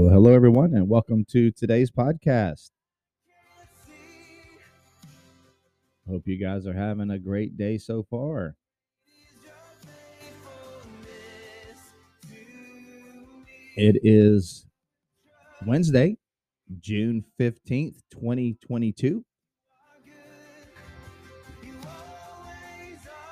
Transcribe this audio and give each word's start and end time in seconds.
Well, 0.00 0.08
hello, 0.08 0.32
everyone, 0.32 0.72
and 0.72 0.88
welcome 0.88 1.26
to 1.26 1.50
today's 1.50 1.90
podcast. 1.90 2.70
Hope 6.08 6.26
you 6.26 6.38
guys 6.38 6.66
are 6.66 6.72
having 6.72 7.10
a 7.10 7.18
great 7.18 7.58
day 7.58 7.76
so 7.76 8.06
far. 8.08 8.56
It 13.76 14.00
is 14.02 14.64
Wednesday, 15.66 16.16
June 16.78 17.22
15th, 17.38 18.00
2022. 18.10 19.22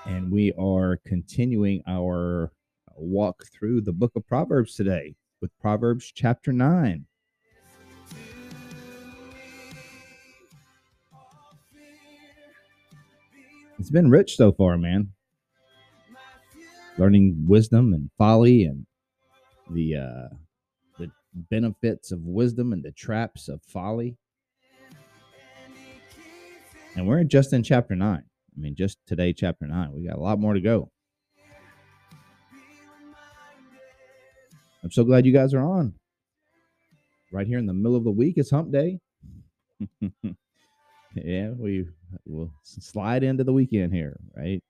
And 0.04 0.30
we 0.30 0.52
are 0.58 0.98
continuing 1.06 1.82
our 1.86 2.52
walk 2.94 3.42
through 3.58 3.80
the 3.80 3.92
book 3.94 4.12
of 4.16 4.26
Proverbs 4.26 4.74
today 4.74 5.14
with 5.40 5.50
Proverbs 5.60 6.12
chapter 6.14 6.52
9. 6.52 7.06
It's 13.78 13.90
been 13.90 14.10
rich 14.10 14.36
so 14.36 14.52
far, 14.52 14.76
man. 14.76 15.12
Learning 16.96 17.44
wisdom 17.46 17.94
and 17.94 18.10
folly 18.18 18.64
and 18.64 18.86
the 19.70 19.96
uh 19.96 20.34
the 20.98 21.10
benefits 21.32 22.10
of 22.10 22.20
wisdom 22.22 22.72
and 22.72 22.82
the 22.82 22.90
traps 22.90 23.48
of 23.48 23.62
folly. 23.62 24.16
And 26.96 27.06
we're 27.06 27.22
just 27.22 27.52
in 27.52 27.62
chapter 27.62 27.94
9. 27.94 28.18
I 28.18 28.60
mean, 28.60 28.74
just 28.74 28.98
today 29.06 29.32
chapter 29.32 29.68
9. 29.68 29.92
We 29.92 30.08
got 30.08 30.16
a 30.16 30.20
lot 30.20 30.40
more 30.40 30.54
to 30.54 30.60
go. 30.60 30.90
I'm 34.88 34.92
so 34.92 35.04
glad 35.04 35.26
you 35.26 35.34
guys 35.34 35.52
are 35.52 35.62
on. 35.62 35.92
Right 37.30 37.46
here 37.46 37.58
in 37.58 37.66
the 37.66 37.74
middle 37.74 37.94
of 37.94 38.04
the 38.04 38.10
week, 38.10 38.38
it's 38.38 38.48
hump 38.48 38.72
day. 38.72 39.00
yeah, 41.14 41.50
we 41.50 41.86
will 42.24 42.50
slide 42.62 43.22
into 43.22 43.44
the 43.44 43.52
weekend 43.52 43.92
here, 43.92 44.18
right? 44.34 44.62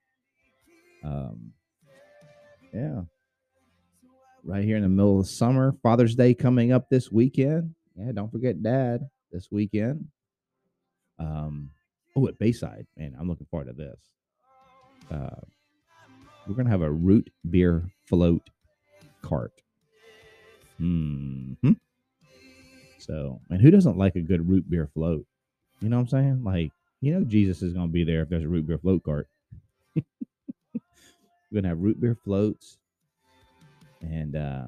Um, 1.05 1.53
yeah. 2.75 3.03
Right 4.43 4.65
here 4.65 4.75
in 4.75 4.83
the 4.83 4.89
middle 4.89 5.21
of 5.21 5.27
the 5.27 5.33
summer, 5.33 5.77
Father's 5.85 6.17
Day 6.17 6.35
coming 6.35 6.73
up 6.73 6.91
this 6.91 7.13
weekend. 7.13 7.77
Yeah, 7.95 8.11
don't 8.11 8.33
forget 8.33 8.61
Dad 8.61 9.09
this 9.31 9.47
weekend. 9.53 10.09
Um, 11.21 11.71
oh, 12.17 12.27
at 12.27 12.41
Bayside, 12.41 12.89
man, 12.97 13.15
I'm 13.17 13.29
looking 13.29 13.47
forward 13.53 13.69
to 13.69 13.73
this. 13.73 14.01
Uh, 15.13 15.43
we're 16.49 16.57
gonna 16.57 16.71
have 16.71 16.83
a 16.83 16.91
root 16.91 17.31
beer 17.49 17.89
float 18.09 18.51
cart. 19.23 19.53
Hmm. 20.79 21.55
So, 22.99 23.41
and 23.51 23.61
who 23.61 23.71
doesn't 23.71 23.97
like 23.97 24.17
a 24.17 24.21
good 24.21 24.49
root 24.49 24.69
beer 24.69 24.89
float? 24.93 25.25
You 25.81 25.89
know 25.89 25.97
what 25.97 26.03
I'm 26.03 26.09
saying? 26.09 26.45
Like, 26.45 26.73
you 27.01 27.15
know, 27.15 27.25
Jesus 27.25 27.63
is 27.63 27.73
going 27.73 27.89
to 27.89 27.93
be 27.93 28.05
there 28.05 28.23
if 28.23 28.29
there's 28.29 28.45
a 28.45 28.49
root 28.49 28.67
beer 28.67 28.79
float 28.79 29.03
cart. 29.03 29.29
We're 29.97 30.03
going 31.53 31.63
to 31.63 31.69
have 31.71 31.79
root 31.79 32.01
beer 32.01 32.17
floats 32.25 32.79
and 34.01 34.37
uh 34.37 34.67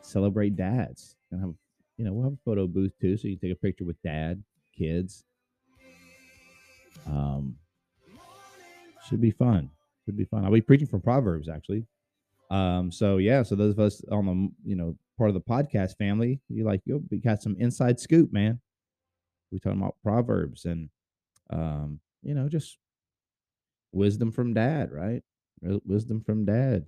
celebrate 0.00 0.56
dads. 0.56 1.16
Gonna 1.30 1.46
have, 1.46 1.54
you 1.96 2.04
know, 2.04 2.12
we'll 2.12 2.24
have 2.24 2.32
a 2.34 2.44
photo 2.44 2.66
booth 2.66 2.92
too, 3.00 3.16
so 3.16 3.28
you 3.28 3.36
can 3.36 3.48
take 3.48 3.56
a 3.56 3.60
picture 3.60 3.84
with 3.84 4.00
dad, 4.02 4.42
kids. 4.76 5.24
Um, 7.06 7.56
should 9.08 9.20
be 9.20 9.30
fun. 9.30 9.70
Should 10.04 10.16
be 10.16 10.24
fun. 10.24 10.44
I'll 10.44 10.52
be 10.52 10.60
preaching 10.60 10.86
from 10.86 11.00
Proverbs 11.00 11.48
actually. 11.48 11.84
Um, 12.52 12.92
so 12.92 13.16
yeah, 13.16 13.42
so 13.42 13.54
those 13.56 13.72
of 13.72 13.80
us 13.80 14.02
on 14.10 14.26
the 14.26 14.70
you 14.70 14.76
know 14.76 14.94
part 15.16 15.30
of 15.30 15.34
the 15.34 15.40
podcast 15.40 15.96
family, 15.96 16.38
you 16.48 16.64
like 16.64 16.82
you 16.84 17.02
got 17.24 17.42
some 17.42 17.56
inside 17.58 17.98
scoop, 17.98 18.30
man. 18.30 18.60
We 19.50 19.58
talking 19.58 19.80
about 19.80 19.96
proverbs 20.02 20.66
and 20.66 20.90
um, 21.50 21.98
you 22.22 22.34
know, 22.34 22.48
just 22.48 22.76
wisdom 23.92 24.30
from 24.32 24.52
dad, 24.52 24.92
right? 24.92 25.22
Wisdom 25.62 26.20
from 26.20 26.44
dad. 26.44 26.84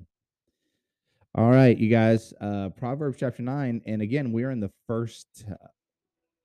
All 1.35 1.51
right, 1.51 1.77
you 1.77 1.89
guys, 1.89 2.35
uh 2.41 2.69
Proverbs 2.71 3.17
chapter 3.19 3.43
9 3.43 3.83
and 3.87 4.03
again, 4.03 4.33
we're 4.33 4.51
in 4.51 4.61
the 4.61 4.71
first 4.87 5.47
uh, 5.51 5.55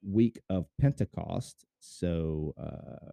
week 0.02 0.40
of 0.50 0.66
Pentecost. 0.80 1.66
So 1.82 2.54
uh 2.58 3.10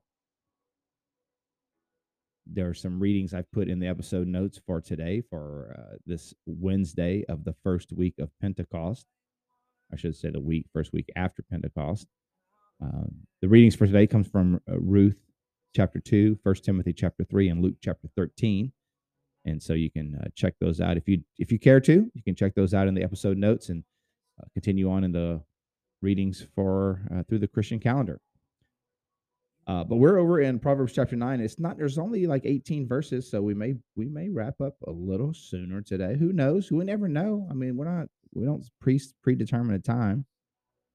there 2.47 2.69
are 2.69 2.75
some 2.75 3.01
readings 3.01 3.35
I've 3.35 3.51
put 3.51 3.69
in 3.69 3.81
the 3.81 3.89
episode 3.89 4.29
notes 4.29 4.61
for 4.65 4.81
today 4.81 5.23
for 5.29 5.77
uh, 5.79 5.97
this 6.07 6.33
Wednesday 6.47 7.25
of 7.29 7.45
the 7.45 7.55
first 7.65 7.93
week 7.93 8.15
of 8.19 8.31
Pentecost. 8.41 9.07
I 9.93 9.97
should 9.97 10.17
say 10.17 10.31
the 10.31 10.41
week, 10.41 10.67
first 10.73 10.93
week 10.93 11.11
after 11.17 11.43
Pentecost. 11.43 12.07
Uh, 12.83 13.07
the 13.43 13.49
readings 13.49 13.75
for 13.75 13.87
today 13.87 14.07
comes 14.07 14.29
from 14.29 14.61
uh, 14.71 14.79
Ruth 14.79 15.19
chapter 15.75 16.01
2, 16.01 16.39
1 16.43 16.55
Timothy 16.57 16.93
chapter 16.93 17.25
3, 17.25 17.49
and 17.49 17.63
Luke 17.63 17.77
chapter 17.83 18.09
13. 18.17 18.73
And 19.45 19.63
so 19.63 19.75
you 19.75 19.91
can 19.91 20.17
uh, 20.21 20.29
check 20.35 20.55
those 20.61 20.81
out 20.81 20.97
if 20.97 21.09
you 21.09 21.23
if 21.39 21.53
you 21.53 21.59
care 21.59 21.81
to. 21.81 22.11
You 22.13 22.23
can 22.25 22.35
check 22.35 22.55
those 22.55 22.75
out 22.75 22.89
in 22.89 22.95
the 22.95 23.05
episode 23.05 23.39
notes 23.39 23.69
and 23.69 23.85
uh, 24.41 24.47
continue 24.55 24.91
on 24.91 25.05
in 25.05 25.13
the 25.13 25.41
readings 26.03 26.45
for 26.55 27.03
uh, 27.15 27.23
through 27.23 27.39
the 27.39 27.49
Christian 27.49 27.79
calendar. 27.79 28.21
Uh, 29.67 29.83
but 29.83 29.97
we're 29.97 30.19
over 30.19 30.41
in 30.41 30.61
Proverbs 30.61 30.93
chapter 30.93 31.17
nine. 31.17 31.41
It's 31.41 31.59
not. 31.59 31.77
There's 31.77 31.99
only 31.99 32.27
like 32.27 32.43
18 32.45 32.87
verses, 32.87 33.29
so 33.29 33.43
we 33.43 33.53
may 33.53 33.75
we 33.97 34.07
may 34.07 34.29
wrap 34.29 34.61
up 34.61 34.77
a 34.87 34.93
little 34.93 35.35
sooner 35.35 35.83
today. 35.83 36.17
Who 36.17 36.33
knows? 36.33 36.71
We 36.71 36.85
never 36.85 37.09
know. 37.09 37.49
I 37.51 37.55
mean, 37.55 37.77
we're 37.77 37.93
not 37.93 38.07
we 38.33 38.45
don't 38.45 38.65
pre 38.81 39.01
predetermine 39.25 39.75
a 39.75 39.81
time, 39.81 40.25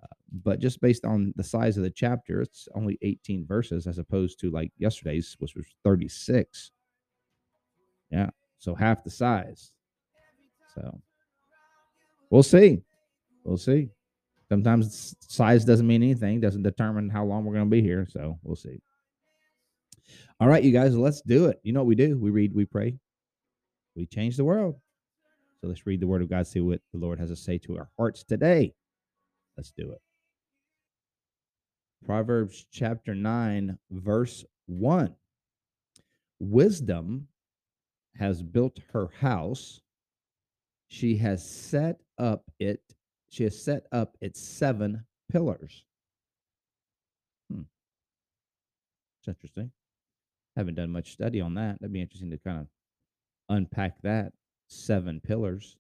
uh, 0.02 0.16
but 0.44 0.60
just 0.60 0.80
based 0.80 1.04
on 1.04 1.34
the 1.36 1.44
size 1.44 1.76
of 1.76 1.84
the 1.84 1.90
chapter, 1.90 2.42
it's 2.42 2.70
only 2.74 2.98
18 3.02 3.46
verses 3.46 3.88
as 3.88 3.98
opposed 3.98 4.40
to 4.40 4.52
like 4.52 4.72
yesterday's, 4.78 5.36
which 5.40 5.56
was 5.56 5.66
36. 5.84 6.72
Yeah, 8.10 8.30
so 8.58 8.74
half 8.74 9.04
the 9.04 9.10
size. 9.10 9.74
So 10.76 11.02
we'll 12.30 12.44
see. 12.44 12.84
We'll 13.44 13.58
see. 13.58 13.90
Sometimes 14.52 15.16
size 15.22 15.64
doesn't 15.64 15.88
mean 15.88 16.04
anything, 16.04 16.42
doesn't 16.42 16.64
determine 16.64 17.10
how 17.10 17.24
long 17.24 17.46
we're 17.46 17.54
going 17.54 17.68
to 17.68 17.72
be 17.72 17.82
here. 17.82 18.06
So 18.10 18.38
we'll 18.44 18.58
see. 18.58 18.82
All 20.42 20.50
right, 20.50 20.62
you 20.62 20.74
guys, 20.74 20.94
let's 20.94 21.22
do 21.22 21.46
it. 21.46 21.62
You 21.64 21.72
know 21.72 21.80
what 21.80 21.88
we 21.88 21.96
do? 21.96 22.18
We 22.18 22.32
read, 22.32 22.54
we 22.54 22.66
pray, 22.66 22.98
we 23.96 24.06
change 24.08 24.36
the 24.36 24.44
world. 24.44 24.76
So 25.62 25.70
let's 25.70 25.88
read 25.88 26.02
the 26.02 26.08
word 26.08 26.22
of 26.22 26.30
God, 26.30 26.46
see 26.46 26.60
what 26.60 26.82
the 26.92 27.00
Lord 27.00 27.18
has 27.18 27.30
to 27.30 27.36
say 27.38 27.60
to 27.60 27.78
our 27.78 27.90
hearts 27.98 28.26
today. 28.26 28.74
Let's 29.56 29.72
do 29.72 29.94
it. 29.94 30.02
Proverbs 32.06 32.66
chapter 32.74 33.16
9, 33.16 33.78
verse 33.90 34.44
1. 34.66 35.16
Wisdom 36.42 37.30
has 38.18 38.44
built 38.44 38.80
her 38.92 39.12
house, 39.22 39.80
she 40.90 41.16
has 41.16 41.50
set 41.50 42.02
up 42.18 42.44
it 42.60 42.82
she 43.32 43.44
has 43.46 43.60
set 43.60 43.88
up 43.94 44.18
its 44.20 44.42
seven 44.42 45.06
pillars. 45.32 45.86
Hmm. 47.50 47.62
It's 49.20 49.30
interesting. 49.30 49.72
Haven't 50.58 50.76
done 50.76 50.92
much 50.92 51.14
study 51.14 51.40
on 51.40 51.54
that. 51.56 51.80
That'd 51.80 51.94
be 51.94 52.02
interesting 52.02 52.30
to 52.32 52.38
kind 52.38 52.60
of 52.60 52.68
unpack 53.48 54.02
that. 54.04 54.34
Seven 54.68 55.22
pillars. 55.22 55.78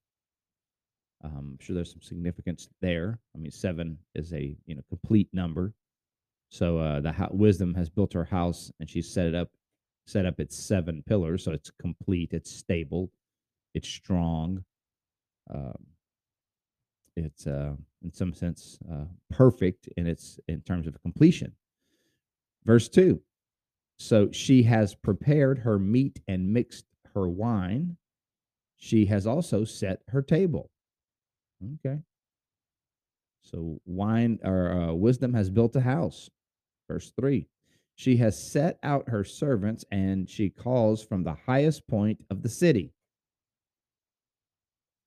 Um, 1.23 1.51
I'm 1.51 1.57
sure 1.59 1.75
there's 1.75 1.91
some 1.91 2.01
significance 2.01 2.69
there. 2.81 3.19
I 3.35 3.37
mean, 3.37 3.51
seven 3.51 3.97
is 4.15 4.33
a 4.33 4.55
you 4.65 4.75
know 4.75 4.81
complete 4.89 5.27
number. 5.33 5.73
So 6.49 6.79
uh, 6.79 7.01
the 7.01 7.13
wisdom 7.31 7.73
has 7.75 7.89
built 7.89 8.13
her 8.13 8.25
house, 8.25 8.71
and 8.79 8.89
she's 8.89 9.09
set 9.09 9.27
it 9.27 9.35
up, 9.35 9.49
set 10.07 10.25
up 10.25 10.39
its 10.39 10.57
seven 10.57 11.03
pillars. 11.05 11.43
So 11.43 11.51
it's 11.51 11.71
complete, 11.81 12.29
it's 12.31 12.51
stable, 12.51 13.11
it's 13.73 13.87
strong. 13.87 14.63
Um, 15.53 15.85
it's 17.15 17.47
uh, 17.47 17.73
in 18.03 18.13
some 18.13 18.33
sense 18.33 18.79
uh, 18.91 19.05
perfect 19.29 19.89
in 19.97 20.07
its 20.07 20.39
in 20.47 20.61
terms 20.61 20.87
of 20.87 21.01
completion. 21.01 21.53
Verse 22.65 22.89
two, 22.89 23.21
So 23.97 24.31
she 24.31 24.63
has 24.63 24.95
prepared 24.95 25.59
her 25.59 25.79
meat 25.79 26.19
and 26.27 26.53
mixed 26.53 26.85
her 27.13 27.27
wine. 27.27 27.97
She 28.77 29.05
has 29.05 29.27
also 29.27 29.63
set 29.63 30.01
her 30.09 30.21
table. 30.21 30.71
Okay. 31.85 31.99
So 33.43 33.79
wine 33.85 34.39
or 34.43 34.71
uh, 34.71 34.93
wisdom 34.93 35.33
has 35.33 35.49
built 35.49 35.75
a 35.75 35.81
house. 35.81 36.29
Verse 36.87 37.11
3. 37.19 37.47
She 37.95 38.17
has 38.17 38.41
set 38.41 38.79
out 38.83 39.09
her 39.09 39.23
servants 39.23 39.85
and 39.91 40.29
she 40.29 40.49
calls 40.49 41.03
from 41.03 41.23
the 41.23 41.35
highest 41.45 41.87
point 41.87 42.23
of 42.29 42.41
the 42.41 42.49
city. 42.49 42.93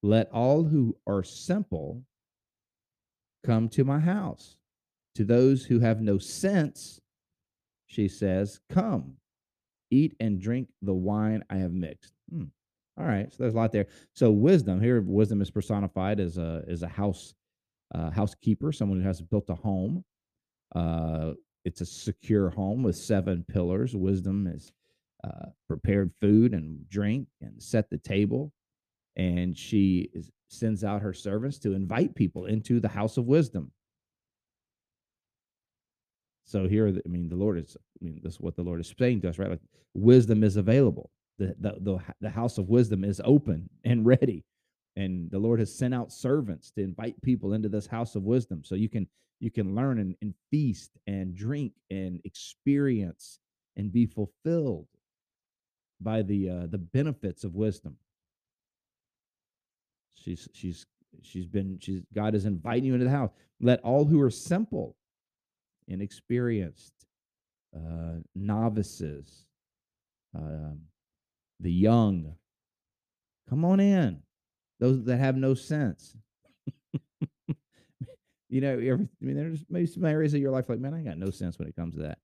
Let 0.05 0.31
all 0.33 0.65
who 0.65 0.99
are 1.07 1.23
simple 1.23 2.05
come 3.43 3.71
to 3.71 3.85
my 3.85 3.99
house. 3.99 4.59
To 5.15 5.25
those 5.25 5.65
who 5.65 5.81
have 5.81 6.03
no 6.03 6.19
sense, 6.19 7.01
she 7.87 8.09
says, 8.09 8.61
Come, 8.69 9.15
eat 9.91 10.15
and 10.21 10.39
drink 10.39 10.69
the 10.83 10.93
wine 10.93 11.43
I 11.49 11.57
have 11.57 11.73
mixed. 11.73 12.13
Hmm. 12.31 12.45
All 12.99 13.07
right, 13.07 13.33
so 13.33 13.39
there's 13.39 13.55
a 13.55 13.57
lot 13.57 13.73
there. 13.73 13.87
So 14.13 14.31
wisdom 14.31 14.79
here, 14.79 15.01
wisdom 15.01 15.41
is 15.41 15.51
personified 15.51 16.21
as 16.21 16.37
a 16.37 16.63
as 16.69 16.83
a 16.83 16.89
house 16.89 17.33
uh, 17.95 18.11
housekeeper, 18.11 18.73
someone 18.73 19.01
who 19.01 19.07
has 19.07 19.23
built 19.23 19.49
a 19.49 19.55
home. 19.55 20.05
Uh, 20.77 21.33
it's 21.65 21.81
a 21.81 21.87
secure 21.87 22.51
home 22.51 22.83
with 22.83 22.97
seven 22.97 23.43
pillars. 23.49 23.97
Wisdom 23.97 24.49
is 24.49 24.71
uh, 25.25 25.47
prepared 25.67 26.13
food 26.21 26.53
and 26.53 26.87
drink 26.91 27.27
and 27.41 27.63
set 27.63 27.89
the 27.89 27.97
table, 27.97 28.53
and 29.17 29.57
she 29.57 30.11
is, 30.13 30.31
sends 30.49 30.85
out 30.85 31.03
her 31.03 31.13
servants 31.13 31.59
to 31.59 31.73
invite 31.75 32.15
people 32.15 32.47
into 32.47 32.81
the 32.81 32.89
house 32.89 33.17
of 33.17 33.27
wisdom. 33.27 33.71
So 36.45 36.69
here, 36.69 36.89
I 36.89 37.09
mean, 37.09 37.29
the 37.29 37.37
Lord 37.37 37.59
is, 37.59 37.77
I 38.01 38.05
mean, 38.05 38.21
this 38.23 38.35
is 38.35 38.41
what 38.41 38.57
the 38.57 38.63
Lord 38.63 38.81
is 38.81 38.95
saying 38.99 39.23
to 39.23 39.31
us, 39.31 39.39
right? 39.39 39.51
Like 39.51 39.61
wisdom 39.95 40.45
is 40.45 40.57
available. 40.57 41.11
The, 41.39 41.55
the, 41.59 41.77
the, 41.81 41.99
the 42.21 42.31
house 42.31 42.59
of 42.59 42.69
wisdom 42.69 43.03
is 43.03 43.21
open 43.25 43.69
and 43.85 44.07
ready. 44.07 44.45
And 44.97 45.31
the 45.31 45.39
Lord 45.39 45.59
has 45.59 45.77
sent 45.77 45.95
out 45.95 46.13
servants 46.13 46.71
to 46.73 46.83
invite 46.83 47.21
people 47.23 47.55
into 47.55 47.69
this 47.69 47.87
house 47.87 48.15
of 48.15 48.23
wisdom. 48.23 48.63
So 48.65 48.77
you 48.77 48.89
can, 48.89 49.09
you 49.41 49.51
can 49.51 49.75
learn 49.75 49.99
and, 49.99 50.15
and 50.23 50.35
feast 50.51 50.91
and 51.07 51.35
drink 51.35 51.73
and 51.91 52.21
experience 52.25 53.41
and 53.77 53.93
be 53.93 54.07
fulfilled 54.07 54.87
by 56.01 56.23
the, 56.23 56.49
uh, 56.49 56.67
the 56.69 56.79
benefits 56.79 57.43
of 57.43 57.55
wisdom. 57.55 57.97
She's, 60.15 60.49
she's, 60.53 60.87
she's 61.23 61.47
been, 61.47 61.79
she's, 61.81 62.03
God 62.15 62.35
is 62.35 62.45
inviting 62.45 62.85
you 62.85 62.95
into 62.95 63.05
the 63.05 63.11
house. 63.11 63.31
Let 63.61 63.81
all 63.81 64.05
who 64.05 64.21
are 64.21 64.31
simple 64.31 64.97
inexperienced, 65.89 66.95
uh, 67.77 68.21
novices, 68.35 69.47
uh, 70.37 70.75
the 71.61 71.73
young. 71.73 72.35
Come 73.49 73.65
on 73.65 73.81
in. 73.81 74.23
Those 74.81 75.05
that 75.05 75.19
have 75.19 75.37
no 75.37 75.55
sense. 75.55 76.17
you 78.49 78.61
know, 78.61 78.73
every, 78.73 79.09
I 79.21 79.25
mean, 79.25 79.37
there's 79.37 79.65
maybe 79.69 79.87
some 79.87 80.05
areas 80.05 80.35
of 80.35 80.41
your 80.41 80.51
life 80.51 80.69
like, 80.69 80.81
man, 80.81 80.95
I 80.95 81.03
got 81.03 81.19
no 81.19 81.31
sense 81.31 81.59
when 81.59 81.69
it 81.69 81.77
comes 81.77 81.95
to 81.95 82.03
that. 82.03 82.19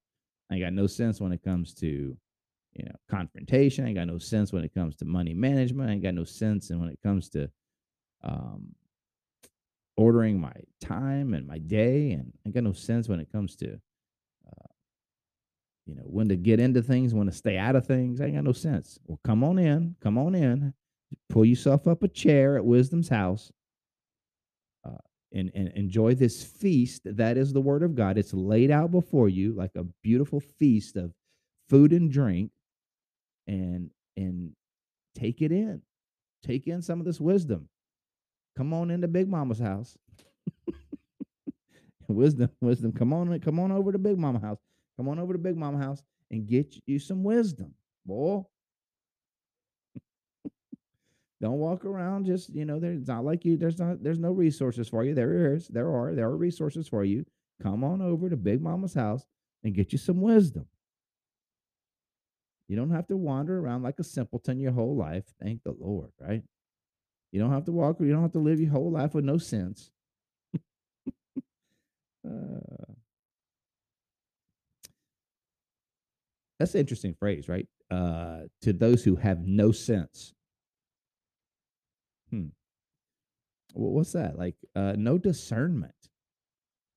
I 0.50 0.58
got 0.58 0.72
no 0.72 0.86
sense 0.86 1.20
when 1.20 1.32
it 1.32 1.44
comes 1.44 1.74
to, 1.74 1.86
you 1.86 2.84
know, 2.84 2.94
confrontation. 3.08 3.86
I 3.86 3.92
got 3.92 4.08
no 4.08 4.18
sense 4.18 4.52
when 4.52 4.64
it 4.64 4.74
comes 4.74 4.96
to 4.96 5.04
money 5.04 5.32
management. 5.32 5.90
I 5.90 5.96
got 5.96 6.14
no 6.14 6.24
sense 6.24 6.70
and 6.70 6.80
when 6.80 6.88
it 6.88 6.98
comes 7.02 7.28
to 7.30 7.50
um, 8.22 8.74
ordering 9.96 10.40
my 10.40 10.52
time 10.80 11.34
and 11.34 11.46
my 11.46 11.58
day, 11.58 12.12
and 12.12 12.32
I 12.46 12.50
got 12.50 12.64
no 12.64 12.72
sense 12.72 13.08
when 13.08 13.20
it 13.20 13.30
comes 13.30 13.56
to, 13.56 13.74
uh, 14.46 14.68
you 15.86 15.94
know, 15.94 16.04
when 16.04 16.28
to 16.30 16.36
get 16.36 16.60
into 16.60 16.82
things, 16.82 17.14
when 17.14 17.26
to 17.26 17.32
stay 17.32 17.58
out 17.58 17.76
of 17.76 17.86
things. 17.86 18.20
I 18.20 18.26
ain't 18.26 18.34
got 18.34 18.44
no 18.44 18.52
sense. 18.52 18.98
Well, 19.06 19.20
come 19.24 19.44
on 19.44 19.58
in, 19.58 19.96
come 20.00 20.16
on 20.16 20.34
in, 20.34 20.72
pull 21.28 21.44
yourself 21.44 21.86
up 21.86 22.02
a 22.02 22.08
chair 22.08 22.56
at 22.56 22.64
Wisdom's 22.64 23.08
house, 23.08 23.52
uh, 24.84 24.96
and 25.32 25.50
and 25.54 25.68
enjoy 25.74 26.14
this 26.14 26.42
feast 26.42 27.02
that 27.04 27.36
is 27.36 27.52
the 27.52 27.60
Word 27.60 27.82
of 27.82 27.94
God. 27.94 28.18
It's 28.18 28.34
laid 28.34 28.70
out 28.70 28.90
before 28.90 29.28
you 29.28 29.52
like 29.52 29.72
a 29.76 29.84
beautiful 30.02 30.40
feast 30.40 30.96
of 30.96 31.12
food 31.68 31.92
and 31.92 32.10
drink, 32.10 32.52
and 33.46 33.90
and 34.16 34.52
take 35.14 35.42
it 35.42 35.52
in, 35.52 35.82
take 36.42 36.66
in 36.66 36.80
some 36.80 37.00
of 37.00 37.06
this 37.06 37.20
wisdom 37.20 37.68
come 38.56 38.72
on 38.72 38.90
into 38.90 39.08
Big 39.08 39.28
Mama's 39.28 39.58
house. 39.58 39.96
wisdom, 42.08 42.50
wisdom. 42.60 42.92
Come 42.92 43.12
on, 43.12 43.38
come 43.40 43.58
on 43.58 43.72
over 43.72 43.92
to 43.92 43.98
Big 43.98 44.18
Mama 44.18 44.40
house. 44.40 44.58
Come 44.96 45.08
on 45.08 45.18
over 45.18 45.32
to 45.32 45.38
Big 45.38 45.56
Mama 45.56 45.78
house 45.78 46.02
and 46.30 46.46
get 46.46 46.74
you 46.86 46.98
some 46.98 47.22
wisdom, 47.22 47.74
boy. 48.04 48.42
Don't 51.40 51.58
walk 51.58 51.84
around 51.84 52.26
just 52.26 52.50
you 52.54 52.64
know. 52.64 52.78
There's 52.78 53.08
not 53.08 53.24
like 53.24 53.44
you. 53.44 53.56
There's 53.56 53.78
not. 53.78 54.02
There's 54.02 54.18
no 54.18 54.32
resources 54.32 54.88
for 54.88 55.04
you. 55.04 55.14
There 55.14 55.54
is. 55.54 55.68
There 55.68 55.88
are. 55.88 56.14
There 56.14 56.26
are 56.26 56.36
resources 56.36 56.88
for 56.88 57.04
you. 57.04 57.24
Come 57.62 57.84
on 57.84 58.02
over 58.02 58.28
to 58.30 58.36
Big 58.36 58.60
Mama's 58.62 58.94
house 58.94 59.24
and 59.62 59.74
get 59.74 59.92
you 59.92 59.98
some 59.98 60.20
wisdom. 60.20 60.66
You 62.68 62.76
don't 62.76 62.90
have 62.90 63.08
to 63.08 63.16
wander 63.16 63.58
around 63.58 63.82
like 63.82 63.98
a 63.98 64.04
simpleton 64.04 64.60
your 64.60 64.72
whole 64.72 64.96
life. 64.96 65.24
Thank 65.42 65.64
the 65.64 65.74
Lord, 65.78 66.10
right? 66.20 66.42
You 67.32 67.40
don't 67.40 67.52
have 67.52 67.64
to 67.66 67.72
walk, 67.72 68.00
or 68.00 68.04
you 68.04 68.12
don't 68.12 68.22
have 68.22 68.32
to 68.32 68.38
live 68.38 68.60
your 68.60 68.70
whole 68.70 68.90
life 68.90 69.14
with 69.14 69.24
no 69.24 69.38
sense. 69.38 69.90
uh, 72.28 72.92
that's 76.58 76.74
an 76.74 76.80
interesting 76.80 77.14
phrase, 77.14 77.48
right? 77.48 77.68
Uh, 77.90 78.42
to 78.62 78.72
those 78.72 79.04
who 79.04 79.16
have 79.16 79.40
no 79.46 79.72
sense. 79.72 80.34
Hmm. 82.30 82.48
Well, 83.74 83.92
what's 83.92 84.12
that? 84.12 84.38
Like 84.38 84.56
uh, 84.74 84.94
no 84.96 85.16
discernment, 85.16 85.94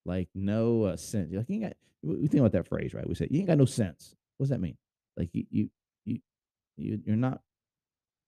like 0.06 0.30
no 0.34 0.84
uh, 0.84 0.98
sense. 0.98 1.32
Like 1.34 1.50
you 1.50 1.62
got. 1.62 1.74
We 2.02 2.28
think 2.28 2.42
about 2.42 2.52
that 2.52 2.68
phrase, 2.68 2.94
right? 2.94 3.08
We 3.08 3.16
say 3.16 3.28
you 3.32 3.40
ain't 3.40 3.48
got 3.48 3.58
no 3.58 3.66
sense. 3.66 4.14
What 4.38 4.46
does 4.46 4.50
that 4.50 4.60
mean? 4.60 4.78
Like 5.16 5.30
you, 5.32 5.46
you, 5.50 5.70
you 6.04 6.20
you're 6.76 7.16
not, 7.16 7.40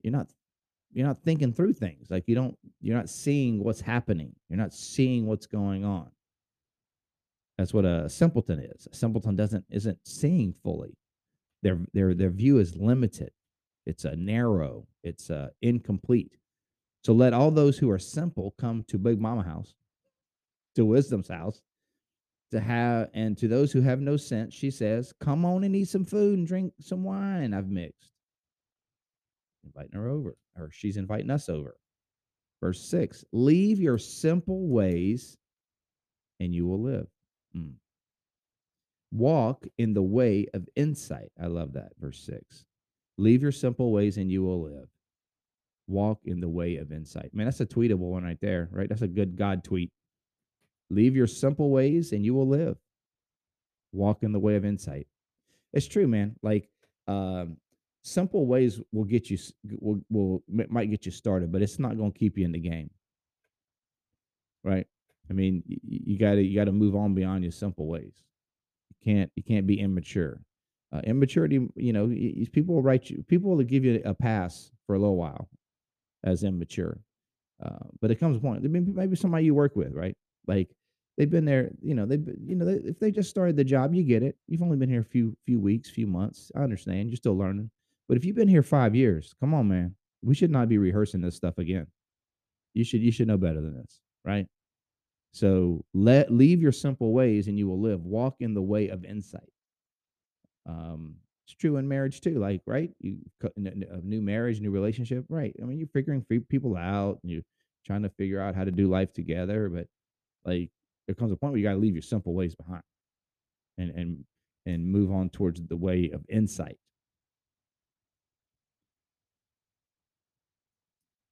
you're 0.02 0.14
not 0.14 0.30
you're 0.96 1.06
not 1.06 1.22
thinking 1.24 1.54
through 1.54 1.74
things 1.74 2.10
like 2.10 2.24
you 2.26 2.34
don't 2.34 2.58
you're 2.80 2.96
not 2.96 3.10
seeing 3.10 3.62
what's 3.62 3.82
happening 3.82 4.34
you're 4.50 4.58
not 4.58 4.74
seeing 4.74 5.28
what's 5.28 5.46
going 5.46 5.84
on. 5.86 6.10
That's 7.58 7.74
what 7.74 7.86
a 7.86 8.10
simpleton 8.10 8.60
is 8.60 8.88
a 8.92 8.96
simpleton 8.96 9.36
doesn't 9.36 9.66
isn't 9.70 10.00
seeing 10.06 10.56
fully. 10.64 10.98
Their 11.62 11.80
their 11.94 12.14
their 12.16 12.30
view 12.30 12.60
is 12.60 12.76
limited 12.76 13.32
it's 13.86 14.06
a 14.06 14.16
narrow 14.16 14.88
it's 15.04 15.30
a 15.30 15.52
incomplete. 15.62 16.38
So 17.04 17.14
let 17.14 17.34
all 17.34 17.52
those 17.52 17.78
who 17.78 17.92
are 17.92 18.00
simple 18.00 18.56
come 18.58 18.84
to 18.88 18.98
big 18.98 19.20
mama 19.20 19.44
house 19.44 19.76
to 20.76 20.86
wisdom's 20.86 21.28
house 21.28 21.62
to 22.52 22.62
have 22.62 23.10
and 23.14 23.38
to 23.38 23.50
those 23.50 23.72
who 23.74 23.82
have 23.82 24.00
no 24.00 24.16
sense 24.16 24.54
she 24.54 24.72
says 24.72 25.14
come 25.20 25.44
on 25.44 25.64
and 25.66 25.76
eat 25.76 25.90
some 25.90 26.06
food 26.06 26.38
and 26.38 26.48
drink 26.48 26.74
some 26.80 27.04
wine 27.04 27.54
i've 27.54 27.70
mixed. 27.70 28.12
Inviting 29.66 30.00
her 30.00 30.08
over, 30.08 30.36
or 30.58 30.70
she's 30.72 30.98
inviting 30.98 31.32
us 31.32 31.50
over. 31.50 31.76
Verse 32.62 32.82
6 32.90 33.26
Leave 33.32 33.80
your 33.80 33.98
simple 33.98 34.68
ways 34.68 35.38
and 36.40 36.54
you 36.54 36.66
will 36.66 36.82
live. 36.82 37.08
Mm. 37.56 37.74
Walk 39.12 39.66
in 39.78 39.94
the 39.94 40.02
way 40.02 40.48
of 40.54 40.68
insight. 40.76 41.32
I 41.42 41.48
love 41.48 41.74
that. 41.74 41.92
Verse 42.00 42.20
6 42.26 42.66
Leave 43.18 43.42
your 43.42 43.52
simple 43.52 43.92
ways 43.92 44.18
and 44.18 44.32
you 44.32 44.44
will 44.44 44.64
live. 44.64 44.88
Walk 45.88 46.20
in 46.26 46.40
the 46.40 46.50
way 46.50 46.78
of 46.78 46.92
insight. 46.92 47.30
Man, 47.34 47.46
that's 47.46 47.62
a 47.62 47.66
tweetable 47.66 48.00
one 48.00 48.24
right 48.24 48.40
there, 48.42 48.70
right? 48.72 48.90
That's 48.90 49.04
a 49.04 49.08
good 49.08 49.36
God 49.36 49.64
tweet. 49.64 49.92
Leave 50.90 51.16
your 51.16 51.28
simple 51.28 51.70
ways 51.70 52.12
and 52.12 52.26
you 52.26 52.34
will 52.34 52.48
live. 52.48 52.78
Walk 53.92 54.24
in 54.24 54.32
the 54.32 54.40
way 54.40 54.56
of 54.56 54.66
insight. 54.66 55.08
It's 55.74 55.88
true, 55.88 56.08
man. 56.08 56.36
Like, 56.42 56.68
um, 57.08 57.58
simple 58.06 58.46
ways 58.46 58.80
will 58.92 59.04
get 59.04 59.30
you 59.32 59.38
will 59.80 60.00
will 60.10 60.44
might 60.70 60.92
get 60.92 61.06
you 61.06 61.12
started, 61.12 61.52
but 61.52 61.62
it's 61.62 61.80
not 61.80 61.98
going 61.98 62.12
to 62.12 62.18
keep 62.18 62.38
you 62.38 62.46
in 62.46 62.52
the 62.52 62.60
game. 62.60 62.90
Right? 64.64 64.88
I 65.30 65.34
mean, 65.34 65.64
you 65.68 66.18
got 66.20 66.36
to 66.36 66.44
you 66.44 66.56
got 66.56 66.66
to 66.66 66.72
move 66.72 66.96
on 66.96 67.16
beyond 67.16 67.44
your 67.44 67.52
simple 67.52 67.88
ways. 67.88 68.14
You 68.90 69.14
can't 69.14 69.32
you 69.36 69.44
can't 69.44 69.68
be 69.68 69.80
immature. 69.80 70.40
Uh, 70.94 71.02
immaturity, 71.04 71.68
you 71.76 71.92
know, 71.92 72.08
people 72.54 72.76
will 72.76 72.84
write 72.84 73.10
you. 73.10 73.24
People 73.28 73.56
will 73.56 73.64
give 73.64 73.84
you 73.84 74.02
a 74.06 74.14
pass 74.14 74.72
for 74.86 74.96
a 74.96 75.00
little 75.00 75.18
while 75.18 75.50
as 76.24 76.44
immature, 76.44 77.00
uh, 77.64 77.86
but 78.02 78.12
it 78.12 78.20
comes 78.20 78.38
a 78.38 78.40
point. 78.40 78.64
Maybe 78.64 79.16
somebody 79.16 79.46
you 79.46 79.56
work 79.56 79.76
with, 79.76 79.94
right? 79.94 80.16
Like 80.48 80.70
they've 81.18 81.30
been 81.30 81.44
there, 81.44 81.72
you 81.82 81.96
know, 81.96 82.06
they 82.06 82.20
you 82.40 82.56
know, 82.56 82.66
they, 82.66 82.88
if 82.88 83.00
they 83.00 83.10
just 83.10 83.32
started 83.32 83.58
the 83.58 83.64
job, 83.64 83.96
you 83.96 84.04
get 84.04 84.22
it. 84.22 84.38
You've 84.48 84.62
only 84.62 84.78
been 84.78 84.90
here 84.90 85.02
a 85.02 85.04
few 85.04 85.36
few 85.44 85.60
weeks, 85.60 85.90
few 85.90 86.08
months. 86.08 86.52
I 86.56 86.60
understand. 86.60 87.10
You're 87.10 87.18
still 87.18 87.38
learning. 87.38 87.72
But 88.08 88.18
if 88.18 88.26
you've 88.26 88.36
been 88.36 88.48
here 88.48 88.64
five 88.64 88.96
years, 88.96 89.34
come 89.40 89.54
on, 89.54 89.68
man. 89.68 89.96
We 90.24 90.36
should 90.36 90.52
not 90.52 90.70
be 90.70 90.78
rehearsing 90.78 91.22
this 91.22 91.36
stuff 91.36 91.58
again. 91.58 91.88
You 92.74 92.84
should 92.84 93.02
you 93.02 93.12
should 93.12 93.28
know 93.28 93.38
better 93.38 93.62
than 93.62 93.76
this, 93.76 94.00
right? 94.24 94.48
So 95.34 95.84
let 95.94 96.32
leave 96.32 96.62
your 96.62 96.72
simple 96.72 97.14
ways 97.14 97.48
and 97.48 97.58
you 97.58 97.68
will 97.68 97.82
live. 97.82 98.04
Walk 98.06 98.36
in 98.40 98.54
the 98.54 98.62
way 98.62 98.90
of 98.90 99.04
insight. 99.06 99.52
Um, 100.68 101.18
It's 101.46 101.56
true 101.56 101.78
in 101.78 101.88
marriage 101.88 102.22
too. 102.22 102.40
Like, 102.40 102.62
right? 102.66 102.92
You 103.00 103.20
a 103.44 104.02
new 104.02 104.22
marriage, 104.22 104.60
new 104.62 104.72
relationship, 104.72 105.26
right? 105.30 105.56
I 105.62 105.66
mean, 105.66 105.78
you're 105.78 105.88
figuring 105.94 106.24
people 106.24 106.76
out, 106.76 107.20
and 107.22 107.32
you're 107.32 107.44
trying 107.86 108.04
to 108.04 108.10
figure 108.10 108.42
out 108.42 108.56
how 108.56 108.64
to 108.64 108.72
do 108.72 108.88
life 108.88 109.14
together. 109.14 109.70
But 109.70 109.88
like, 110.44 110.70
there 111.08 111.16
comes 111.16 111.32
a 111.32 111.36
point 111.36 111.54
where 111.54 111.60
you 111.60 111.66
got 111.66 111.74
to 111.74 111.80
leave 111.80 111.94
your 111.96 112.02
simple 112.02 112.34
ways 112.34 112.56
behind, 112.56 112.82
and 113.78 113.92
and 113.92 114.26
and 114.66 114.88
move 114.88 115.12
on 115.12 115.30
towards 115.30 115.62
the 115.62 115.78
way 115.78 116.10
of 116.12 116.26
insight. 116.30 116.78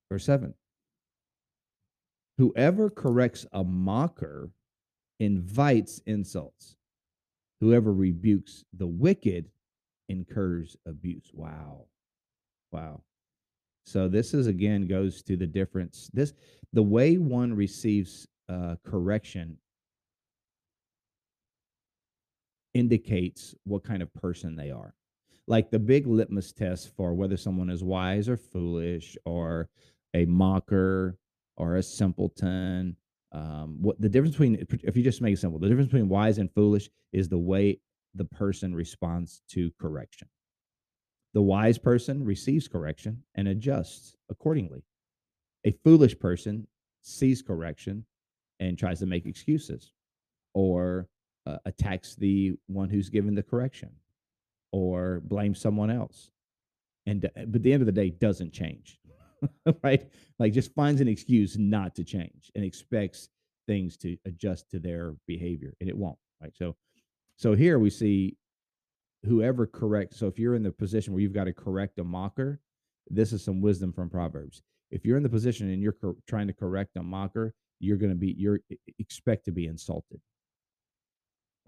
Verse 0.10 0.26
seven. 0.26 0.54
Whoever 2.38 2.90
corrects 2.90 3.46
a 3.52 3.64
mocker 3.64 4.50
invites 5.20 6.02
insults. 6.06 6.76
Whoever 7.62 7.94
rebukes 7.94 8.64
the 8.74 8.88
wicked 8.88 9.50
incurs 10.10 10.76
abuse. 10.86 11.32
Wow. 11.34 11.86
Wow. 12.72 13.04
So 13.86 14.08
this 14.08 14.34
is 14.34 14.48
again 14.48 14.88
goes 14.88 15.22
to 15.24 15.38
the 15.38 15.48
difference. 15.48 16.10
This 16.14 16.34
the 16.74 16.84
way 16.84 17.18
one 17.18 17.54
receives 17.54 18.28
uh, 18.50 18.76
correction 18.84 19.58
indicates 22.74 23.54
what 23.66 23.84
kind 23.84 24.02
of 24.02 24.14
person 24.14 24.56
they 24.56 24.72
are. 24.72 24.96
Like 25.48 25.70
the 25.70 25.80
big 25.80 26.08
litmus 26.08 26.52
test 26.52 26.96
for 26.96 27.14
whether 27.14 27.38
someone 27.38 27.70
is 27.70 27.84
wise 27.84 28.28
or 28.28 28.38
foolish 28.38 29.18
or 29.26 29.70
a 30.14 30.26
mocker 30.26 31.18
or 31.58 31.76
a 31.78 31.84
simpleton. 31.84 32.96
Um, 33.32 33.78
what 33.82 34.00
the 34.00 34.10
difference 34.10 34.36
between 34.36 34.66
if 34.84 34.96
you 34.96 35.04
just 35.04 35.22
make 35.22 35.34
it 35.34 35.40
simple, 35.40 35.60
the 35.60 35.68
difference 35.68 35.92
between 35.92 36.10
wise 36.10 36.38
and 36.38 36.54
foolish 36.54 36.90
is 37.12 37.30
the 37.30 37.38
way 37.38 37.80
the 38.14 38.26
person 38.26 38.76
responds 38.76 39.42
to 39.50 39.72
correction. 39.80 40.28
The 41.34 41.42
wise 41.42 41.80
person 41.80 42.24
receives 42.24 42.68
correction 42.68 43.24
and 43.34 43.48
adjusts 43.48 44.16
accordingly. 44.30 44.84
A 45.66 45.72
foolish 45.84 46.18
person 46.20 46.68
sees 47.02 47.42
correction 47.42 48.06
and 48.60 48.78
tries 48.78 49.00
to 49.00 49.08
make 49.08 49.26
excuses 49.26 49.94
or 50.54 51.08
uh, 51.46 51.58
attacks 51.66 52.16
the 52.16 52.54
one 52.68 52.90
who's 52.90 53.10
given 53.10 53.34
the 53.34 53.44
correction 53.44 53.90
or 54.72 55.22
blames 55.26 55.60
someone 55.60 55.90
else. 55.90 56.30
And 57.06 57.26
uh, 57.26 57.30
but 57.36 57.56
at 57.56 57.64
the 57.64 57.74
end 57.74 57.82
of 57.82 57.88
the 57.88 57.92
day 57.92 58.12
doesn't 58.12 58.54
change. 58.54 59.00
right? 59.84 60.10
Like 60.40 60.54
just 60.54 60.74
finds 60.74 61.02
an 61.02 61.08
excuse 61.08 61.58
not 61.58 61.96
to 61.96 62.04
change 62.04 62.52
and 62.56 62.64
expects 62.64 63.30
things 63.68 63.98
to 63.98 64.18
adjust 64.26 64.70
to 64.72 64.80
their 64.80 65.16
behavior 65.28 65.74
and 65.80 65.90
it 65.90 65.98
won't, 65.98 66.18
right? 66.42 66.56
So 66.56 66.76
so 67.38 67.56
here 67.56 67.80
we 67.80 67.90
see 67.90 68.38
whoever 69.26 69.66
corrects. 69.66 70.18
So 70.18 70.28
if 70.28 70.38
you're 70.38 70.56
in 70.56 70.64
the 70.64 70.72
position 70.72 71.14
where 71.14 71.22
you've 71.22 71.34
got 71.34 71.46
to 71.46 71.54
correct 71.54 72.00
a 72.00 72.04
mocker, 72.04 72.60
this 73.10 73.34
is 73.34 73.44
some 73.44 73.62
wisdom 73.62 73.92
from 73.94 74.10
Proverbs. 74.10 74.62
If 74.92 75.06
you're 75.06 75.18
in 75.18 75.24
the 75.24 75.30
position 75.30 75.70
and 75.70 75.82
you're 75.82 75.96
trying 76.28 76.48
to 76.48 76.54
correct 76.54 76.96
a 76.98 77.04
mocker, 77.04 77.54
you're 77.80 77.98
going 77.98 78.12
to 78.12 78.18
be 78.18 78.36
you're 78.38 78.60
expect 79.00 79.46
to 79.46 79.52
be 79.52 79.66
insulted, 79.66 80.22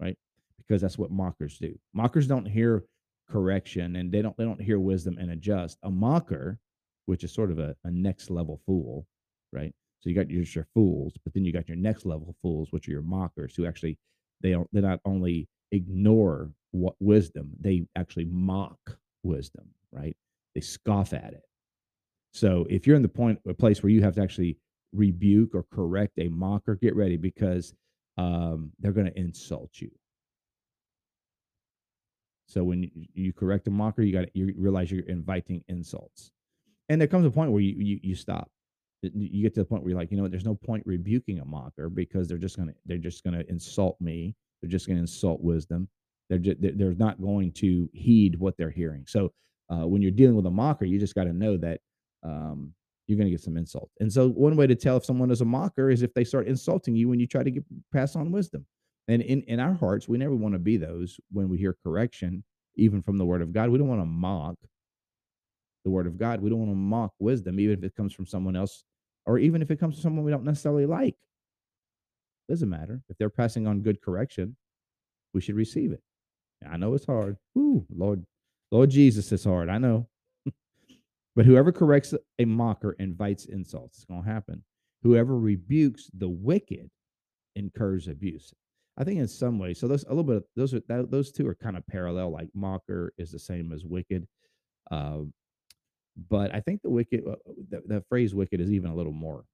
right? 0.00 0.16
Because 0.58 0.80
that's 0.80 0.98
what 0.98 1.10
mockers 1.10 1.58
do. 1.58 1.76
Mockers 1.92 2.26
don't 2.26 2.46
hear 2.46 2.84
correction 3.28 3.96
and 3.96 4.12
they 4.12 4.22
don't 4.22 4.36
they 4.36 4.44
don't 4.44 4.60
hear 4.60 4.78
wisdom 4.78 5.18
and 5.18 5.30
adjust. 5.30 5.78
A 5.82 5.90
mocker, 5.90 6.58
which 7.06 7.24
is 7.24 7.32
sort 7.32 7.50
of 7.50 7.58
a, 7.58 7.74
a 7.84 7.90
next 7.90 8.30
level 8.30 8.60
fool, 8.66 9.06
right? 9.52 9.72
So 10.00 10.10
you 10.10 10.14
got 10.14 10.30
your, 10.30 10.44
your 10.44 10.66
fools, 10.74 11.14
but 11.24 11.32
then 11.34 11.44
you 11.44 11.52
got 11.52 11.68
your 11.68 11.76
next 11.76 12.04
level 12.06 12.36
fools, 12.42 12.68
which 12.70 12.86
are 12.88 12.92
your 12.92 13.02
mockers, 13.02 13.54
who 13.56 13.66
actually 13.66 13.98
they 14.42 14.50
don't 14.50 14.68
they 14.72 14.80
not 14.80 15.00
only 15.04 15.48
ignore 15.72 16.50
what 16.72 16.94
wisdom, 17.00 17.50
they 17.60 17.86
actually 17.96 18.26
mock 18.26 18.98
wisdom, 19.22 19.66
right? 19.90 20.16
They 20.54 20.60
scoff 20.60 21.12
at 21.12 21.32
it. 21.32 21.42
So 22.32 22.66
if 22.68 22.86
you're 22.86 22.96
in 22.96 23.02
the 23.02 23.08
point 23.08 23.40
a 23.48 23.54
place 23.54 23.82
where 23.82 23.90
you 23.90 24.02
have 24.02 24.14
to 24.16 24.22
actually 24.22 24.58
rebuke 24.92 25.54
or 25.54 25.64
correct 25.72 26.18
a 26.18 26.28
mocker, 26.28 26.74
get 26.76 26.94
ready 26.94 27.16
because 27.16 27.74
um, 28.18 28.72
they're 28.78 28.92
going 28.92 29.06
to 29.06 29.18
insult 29.18 29.70
you. 29.80 29.90
So 32.48 32.62
when 32.62 32.90
you, 33.14 33.32
correct 33.32 33.66
a 33.66 33.70
mocker, 33.70 34.02
you 34.02 34.12
got 34.12 34.34
you 34.34 34.54
realize 34.56 34.90
you're 34.90 35.04
inviting 35.06 35.64
insults, 35.68 36.30
and 36.88 37.00
there 37.00 37.08
comes 37.08 37.26
a 37.26 37.30
point 37.30 37.52
where 37.52 37.60
you 37.60 37.74
you, 37.78 38.00
you 38.02 38.14
stop. 38.14 38.50
You 39.02 39.42
get 39.42 39.54
to 39.54 39.60
the 39.60 39.66
point 39.66 39.82
where 39.82 39.90
you're 39.90 39.98
like, 39.98 40.10
you 40.10 40.16
know, 40.16 40.24
what, 40.24 40.32
there's 40.32 40.44
no 40.44 40.54
point 40.54 40.82
rebuking 40.86 41.38
a 41.38 41.44
mocker 41.44 41.88
because 41.88 42.28
they're 42.28 42.38
just 42.38 42.56
gonna 42.56 42.72
they're 42.86 42.98
just 42.98 43.22
gonna 43.24 43.44
insult 43.48 44.00
me. 44.00 44.34
They're 44.60 44.70
just 44.70 44.86
gonna 44.88 45.00
insult 45.00 45.40
wisdom. 45.40 45.88
They're 46.28 46.38
just, 46.38 46.56
they're 46.60 46.94
not 46.94 47.20
going 47.20 47.52
to 47.52 47.88
heed 47.92 48.38
what 48.38 48.56
they're 48.56 48.70
hearing. 48.70 49.04
So 49.06 49.32
uh, 49.70 49.86
when 49.86 50.02
you're 50.02 50.10
dealing 50.10 50.36
with 50.36 50.46
a 50.46 50.50
mocker, 50.50 50.84
you 50.84 50.98
just 50.98 51.14
got 51.14 51.24
to 51.24 51.32
know 51.32 51.56
that 51.58 51.80
um, 52.22 52.72
you're 53.06 53.16
going 53.16 53.28
to 53.28 53.30
get 53.30 53.40
some 53.40 53.56
insult. 53.56 53.90
And 54.00 54.12
so 54.12 54.30
one 54.30 54.56
way 54.56 54.66
to 54.66 54.74
tell 54.74 54.96
if 54.96 55.04
someone 55.04 55.30
is 55.30 55.40
a 55.40 55.44
mocker 55.44 55.90
is 55.90 56.02
if 56.02 56.12
they 56.14 56.24
start 56.24 56.48
insulting 56.48 56.96
you 56.96 57.08
when 57.08 57.20
you 57.20 57.26
try 57.26 57.42
to 57.42 57.50
get, 57.50 57.64
pass 57.92 58.16
on 58.16 58.32
wisdom. 58.32 58.66
And 59.08 59.22
in, 59.22 59.42
in 59.42 59.60
our 59.60 59.74
hearts, 59.74 60.08
we 60.08 60.18
never 60.18 60.34
want 60.34 60.54
to 60.54 60.58
be 60.58 60.76
those 60.76 61.20
when 61.30 61.48
we 61.48 61.58
hear 61.58 61.76
correction, 61.84 62.42
even 62.74 63.02
from 63.02 63.18
the 63.18 63.24
word 63.24 63.42
of 63.42 63.52
God. 63.52 63.70
We 63.70 63.78
don't 63.78 63.88
want 63.88 64.00
to 64.00 64.06
mock 64.06 64.56
the 65.86 65.90
word 65.90 66.08
of 66.08 66.18
God. 66.18 66.40
We 66.40 66.50
don't 66.50 66.58
want 66.58 66.72
to 66.72 66.76
mock 66.76 67.12
wisdom, 67.20 67.60
even 67.60 67.78
if 67.78 67.84
it 67.84 67.94
comes 67.94 68.12
from 68.12 68.26
someone 68.26 68.56
else, 68.56 68.82
or 69.24 69.38
even 69.38 69.62
if 69.62 69.70
it 69.70 69.78
comes 69.78 69.94
from 69.94 70.02
someone 70.02 70.24
we 70.24 70.32
don't 70.32 70.44
necessarily 70.44 70.84
like. 70.84 71.14
Doesn't 72.48 72.68
matter. 72.68 73.02
If 73.08 73.16
they're 73.18 73.30
passing 73.30 73.68
on 73.68 73.82
good 73.82 74.02
correction, 74.02 74.56
we 75.32 75.40
should 75.40 75.54
receive 75.54 75.92
it. 75.92 76.02
I 76.68 76.76
know 76.76 76.94
it's 76.94 77.06
hard. 77.06 77.36
Ooh, 77.56 77.86
Lord, 77.94 78.24
Lord 78.72 78.90
Jesus 78.90 79.30
is 79.30 79.44
hard. 79.44 79.68
I 79.68 79.78
know. 79.78 80.08
but 81.36 81.46
whoever 81.46 81.70
corrects 81.70 82.12
a 82.40 82.44
mocker 82.44 82.96
invites 82.98 83.44
insults. 83.44 83.98
It's 83.98 84.04
going 84.04 84.24
to 84.24 84.28
happen. 84.28 84.64
Whoever 85.04 85.38
rebukes 85.38 86.10
the 86.18 86.28
wicked 86.28 86.90
incurs 87.54 88.08
abuse. 88.08 88.52
I 88.98 89.04
think 89.04 89.20
in 89.20 89.28
some 89.28 89.60
ways, 89.60 89.78
so 89.78 89.86
those 89.86 90.02
a 90.04 90.08
little 90.08 90.24
bit. 90.24 90.36
Of, 90.38 90.44
those 90.56 90.74
are 90.74 90.80
that, 90.88 91.12
those 91.12 91.30
two 91.30 91.46
are 91.46 91.54
kind 91.54 91.76
of 91.76 91.86
parallel. 91.86 92.32
Like 92.32 92.48
mocker 92.54 93.12
is 93.18 93.30
the 93.30 93.38
same 93.38 93.72
as 93.72 93.84
wicked, 93.84 94.26
uh, 94.90 95.18
but 96.28 96.54
I 96.54 96.60
think 96.60 96.82
the 96.82 96.90
wicked, 96.90 97.24
uh, 97.26 97.36
the, 97.70 97.82
the 97.86 98.00
phrase 98.08 98.34
"wicked" 98.34 98.60
is 98.60 98.72
even 98.72 98.90
a 98.90 98.94
little 98.94 99.12
more. 99.12 99.44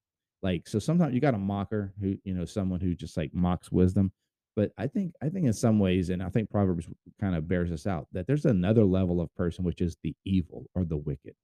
Like 0.43 0.69
so, 0.69 0.79
sometimes 0.79 1.15
you 1.15 1.21
got 1.21 1.35
a 1.35 1.39
mocker 1.39 1.93
who 2.01 2.17
you 2.25 2.35
know 2.35 2.45
someone 2.45 2.81
who 2.81 2.95
just 2.95 3.17
like 3.17 3.35
mocks 3.35 3.71
wisdom, 3.73 4.13
but 4.57 4.73
I 4.79 4.87
think 4.87 5.15
I 5.23 5.29
think 5.29 5.47
in 5.47 5.53
some 5.53 5.79
ways, 5.79 6.11
and 6.11 6.23
I 6.23 6.29
think 6.29 6.51
Proverbs 6.51 6.87
kind 7.21 7.35
of 7.35 7.49
bears 7.49 7.71
this 7.71 7.87
out, 7.87 8.07
that 8.13 8.27
there's 8.27 8.45
another 8.45 8.85
level 8.85 9.21
of 9.21 9.35
person 9.35 9.65
which 9.65 9.81
is 9.81 9.97
the 10.03 10.15
evil 10.25 10.67
or 10.75 10.85
the 10.85 10.97
wicked. 10.97 11.35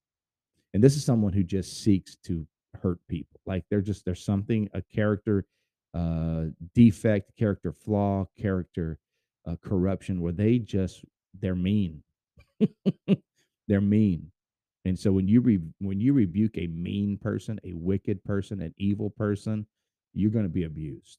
And 0.74 0.82
this 0.82 0.96
is 0.96 1.04
someone 1.04 1.32
who 1.32 1.42
just 1.42 1.82
seeks 1.82 2.16
to 2.24 2.46
hurt 2.82 2.98
people. 3.08 3.40
Like 3.46 3.64
they're 3.70 3.80
just 3.80 4.04
there's 4.04 4.24
something, 4.24 4.68
a 4.74 4.82
character 4.82 5.46
uh 5.94 6.44
defect, 6.74 7.36
character 7.36 7.72
flaw, 7.72 8.26
character 8.36 8.98
uh, 9.46 9.56
corruption 9.62 10.20
where 10.20 10.32
they 10.32 10.58
just 10.58 11.04
they're 11.40 11.54
mean. 11.54 12.02
they're 13.68 13.80
mean. 13.80 14.30
And 14.84 14.98
so 14.98 15.12
when 15.12 15.28
you 15.28 15.40
re, 15.40 15.58
when 15.80 16.00
you 16.00 16.12
rebuke 16.12 16.56
a 16.56 16.66
mean 16.68 17.18
person, 17.18 17.60
a 17.64 17.72
wicked 17.72 18.24
person, 18.24 18.62
an 18.62 18.74
evil 18.78 19.10
person, 19.10 19.66
you're 20.14 20.30
going 20.30 20.44
to 20.44 20.50
be 20.50 20.64
abused 20.64 21.18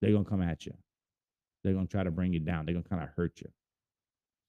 they're 0.00 0.12
going 0.12 0.24
to 0.24 0.30
come 0.30 0.42
at 0.42 0.66
you. 0.66 0.74
They're 1.62 1.74
going 1.74 1.86
to 1.86 1.90
try 1.90 2.04
to 2.04 2.10
bring 2.10 2.32
you 2.32 2.40
down. 2.40 2.64
They're 2.64 2.74
going 2.74 2.84
to 2.84 2.88
kind 2.88 3.02
of 3.02 3.10
hurt 3.16 3.40
you. 3.40 3.50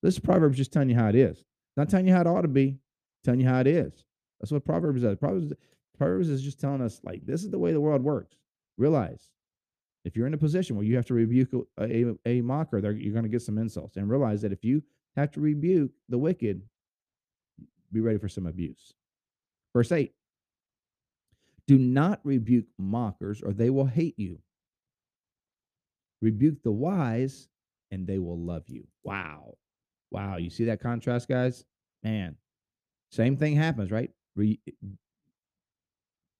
This 0.02 0.18
Proverbs 0.18 0.56
just 0.56 0.72
telling 0.72 0.88
you 0.88 0.96
how 0.96 1.08
it 1.08 1.14
is. 1.14 1.44
Not 1.76 1.88
telling 1.88 2.06
you 2.06 2.14
how 2.14 2.22
it 2.22 2.26
ought 2.26 2.42
to 2.42 2.48
be, 2.48 2.78
telling 3.24 3.40
you 3.40 3.48
how 3.48 3.60
it 3.60 3.66
is. 3.66 4.04
That's 4.40 4.50
what 4.50 4.64
Proverbs 4.64 5.02
does. 5.02 5.16
Proverbs, 5.18 5.52
Proverbs 5.96 6.28
is 6.28 6.42
just 6.42 6.58
telling 6.58 6.80
us, 6.80 7.00
like, 7.04 7.24
this 7.24 7.44
is 7.44 7.50
the 7.50 7.58
way 7.58 7.72
the 7.72 7.80
world 7.80 8.02
works. 8.02 8.36
Realize 8.78 9.28
if 10.04 10.16
you're 10.16 10.26
in 10.26 10.34
a 10.34 10.38
position 10.38 10.74
where 10.74 10.84
you 10.84 10.96
have 10.96 11.06
to 11.06 11.14
rebuke 11.14 11.50
a, 11.78 11.84
a, 11.84 12.14
a 12.26 12.40
mocker, 12.40 12.78
you're 12.78 13.12
going 13.12 13.22
to 13.22 13.28
get 13.28 13.42
some 13.42 13.58
insults. 13.58 13.96
And 13.96 14.10
realize 14.10 14.42
that 14.42 14.52
if 14.52 14.64
you 14.64 14.82
have 15.16 15.30
to 15.32 15.40
rebuke 15.40 15.92
the 16.08 16.18
wicked, 16.18 16.62
be 17.92 18.00
ready 18.00 18.18
for 18.18 18.28
some 18.28 18.46
abuse. 18.46 18.94
Verse 19.74 19.92
8 19.92 20.12
Do 21.66 21.78
not 21.78 22.20
rebuke 22.24 22.66
mockers, 22.78 23.42
or 23.42 23.52
they 23.52 23.70
will 23.70 23.86
hate 23.86 24.18
you. 24.18 24.38
Rebuke 26.20 26.62
the 26.62 26.72
wise, 26.72 27.48
and 27.90 28.06
they 28.06 28.18
will 28.18 28.38
love 28.38 28.64
you. 28.68 28.86
Wow. 29.04 29.56
Wow. 30.10 30.36
You 30.36 30.50
see 30.50 30.64
that 30.64 30.80
contrast, 30.80 31.28
guys? 31.28 31.64
Man, 32.02 32.36
same 33.10 33.36
thing 33.36 33.56
happens, 33.56 33.90
right? 33.90 34.10
Re- 34.36 34.60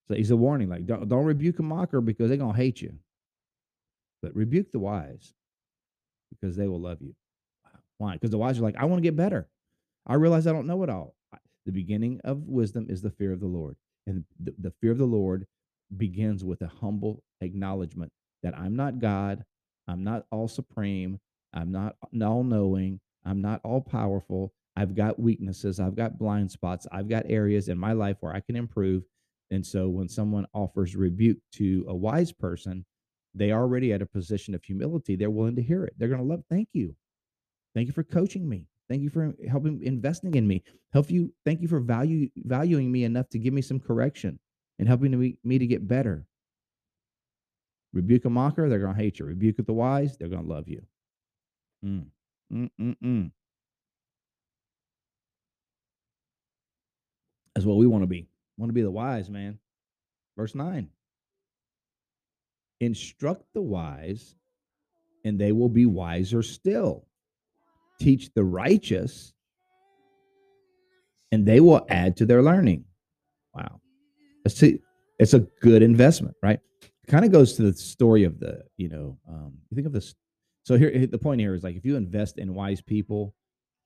so 0.08 0.14
he's 0.14 0.30
a 0.30 0.36
warning 0.36 0.68
like, 0.68 0.86
don't, 0.86 1.08
don't 1.08 1.24
rebuke 1.24 1.58
a 1.58 1.62
mocker 1.62 2.00
because 2.00 2.28
they're 2.28 2.38
going 2.38 2.52
to 2.54 2.60
hate 2.60 2.82
you. 2.82 2.94
But 4.22 4.34
rebuke 4.36 4.70
the 4.72 4.78
wise 4.78 5.34
because 6.30 6.56
they 6.56 6.68
will 6.68 6.80
love 6.80 7.00
you. 7.00 7.14
Why? 7.98 8.14
Because 8.14 8.30
the 8.30 8.38
wise 8.38 8.58
are 8.58 8.62
like, 8.62 8.76
I 8.76 8.84
want 8.84 8.98
to 8.98 9.06
get 9.06 9.16
better. 9.16 9.48
I 10.06 10.14
realize 10.14 10.46
I 10.46 10.52
don't 10.52 10.66
know 10.66 10.82
it 10.82 10.90
all. 10.90 11.14
The 11.66 11.72
beginning 11.72 12.20
of 12.24 12.48
wisdom 12.48 12.86
is 12.88 13.02
the 13.02 13.10
fear 13.10 13.32
of 13.32 13.40
the 13.40 13.46
Lord. 13.46 13.76
And 14.06 14.24
the, 14.40 14.54
the 14.58 14.72
fear 14.80 14.92
of 14.92 14.98
the 14.98 15.04
Lord 15.04 15.46
begins 15.96 16.44
with 16.44 16.60
a 16.62 16.66
humble 16.66 17.22
acknowledgement 17.40 18.12
that 18.42 18.58
I'm 18.58 18.76
not 18.76 18.98
God. 18.98 19.44
I'm 19.86 20.02
not 20.04 20.26
all 20.30 20.48
supreme. 20.48 21.18
I'm 21.54 21.70
not 21.70 21.96
all 22.22 22.42
knowing. 22.44 23.00
I'm 23.24 23.40
not 23.40 23.60
all 23.64 23.80
powerful. 23.80 24.52
I've 24.76 24.94
got 24.94 25.20
weaknesses. 25.20 25.78
I've 25.78 25.94
got 25.96 26.18
blind 26.18 26.50
spots. 26.50 26.86
I've 26.90 27.08
got 27.08 27.24
areas 27.28 27.68
in 27.68 27.78
my 27.78 27.92
life 27.92 28.16
where 28.20 28.34
I 28.34 28.40
can 28.40 28.56
improve. 28.56 29.04
And 29.50 29.64
so 29.64 29.88
when 29.88 30.08
someone 30.08 30.46
offers 30.54 30.96
rebuke 30.96 31.38
to 31.54 31.84
a 31.88 31.94
wise 31.94 32.32
person, 32.32 32.86
they 33.34 33.52
already 33.52 33.92
at 33.92 34.02
a 34.02 34.06
position 34.06 34.54
of 34.54 34.64
humility. 34.64 35.14
They're 35.14 35.30
willing 35.30 35.56
to 35.56 35.62
hear 35.62 35.84
it. 35.84 35.94
They're 35.98 36.08
going 36.08 36.20
to 36.20 36.26
love, 36.26 36.42
thank 36.50 36.68
you. 36.72 36.96
Thank 37.74 37.86
you 37.86 37.92
for 37.92 38.02
coaching 38.02 38.48
me. 38.48 38.66
Thank 38.88 39.02
you 39.02 39.10
for 39.10 39.34
helping 39.48 39.82
investing 39.82 40.34
in 40.34 40.46
me. 40.46 40.62
Help 40.92 41.10
you. 41.10 41.32
Thank 41.44 41.62
you 41.62 41.68
for 41.68 41.80
value 41.80 42.28
valuing 42.36 42.92
me 42.92 43.04
enough 43.04 43.28
to 43.30 43.38
give 43.38 43.54
me 43.54 43.62
some 43.62 43.80
correction 43.80 44.38
and 44.78 44.88
helping 44.88 45.18
me, 45.18 45.38
me 45.44 45.58
to 45.58 45.66
get 45.66 45.86
better. 45.86 46.26
Rebuke 47.92 48.24
a 48.24 48.30
mocker, 48.30 48.68
they're 48.68 48.78
to 48.94 49.02
hate 49.02 49.18
you. 49.18 49.26
Rebuke 49.26 49.64
the 49.66 49.72
wise, 49.72 50.16
they're 50.16 50.28
to 50.28 50.40
love 50.40 50.68
you. 50.68 50.82
Mm. 51.84 52.06
That's 57.54 57.66
what 57.66 57.76
we 57.76 57.86
want 57.86 58.02
to 58.02 58.06
be. 58.06 58.28
Want 58.56 58.70
to 58.70 58.74
be 58.74 58.82
the 58.82 58.90
wise, 58.90 59.28
man. 59.30 59.58
Verse 60.36 60.54
9. 60.54 60.88
Instruct 62.80 63.44
the 63.54 63.62
wise, 63.62 64.34
and 65.24 65.38
they 65.38 65.52
will 65.52 65.68
be 65.68 65.86
wiser 65.86 66.42
still. 66.42 67.06
Teach 68.02 68.30
the 68.34 68.42
righteous, 68.42 69.32
and 71.30 71.46
they 71.46 71.60
will 71.60 71.86
add 71.88 72.16
to 72.16 72.26
their 72.26 72.42
learning. 72.42 72.84
Wow. 73.54 73.80
A, 74.44 74.78
it's 75.20 75.34
a 75.34 75.40
good 75.60 75.82
investment, 75.82 76.34
right? 76.42 76.58
It 76.82 77.06
kind 77.06 77.24
of 77.24 77.30
goes 77.30 77.54
to 77.54 77.62
the 77.62 77.72
story 77.72 78.24
of 78.24 78.40
the, 78.40 78.64
you 78.76 78.88
know, 78.88 79.18
um, 79.28 79.52
you 79.70 79.76
think 79.76 79.86
of 79.86 79.92
this. 79.92 80.14
So 80.64 80.76
here, 80.76 81.06
the 81.06 81.18
point 81.18 81.40
here 81.40 81.54
is 81.54 81.62
like 81.62 81.76
if 81.76 81.84
you 81.84 81.96
invest 81.96 82.38
in 82.38 82.54
wise 82.54 82.80
people, 82.80 83.34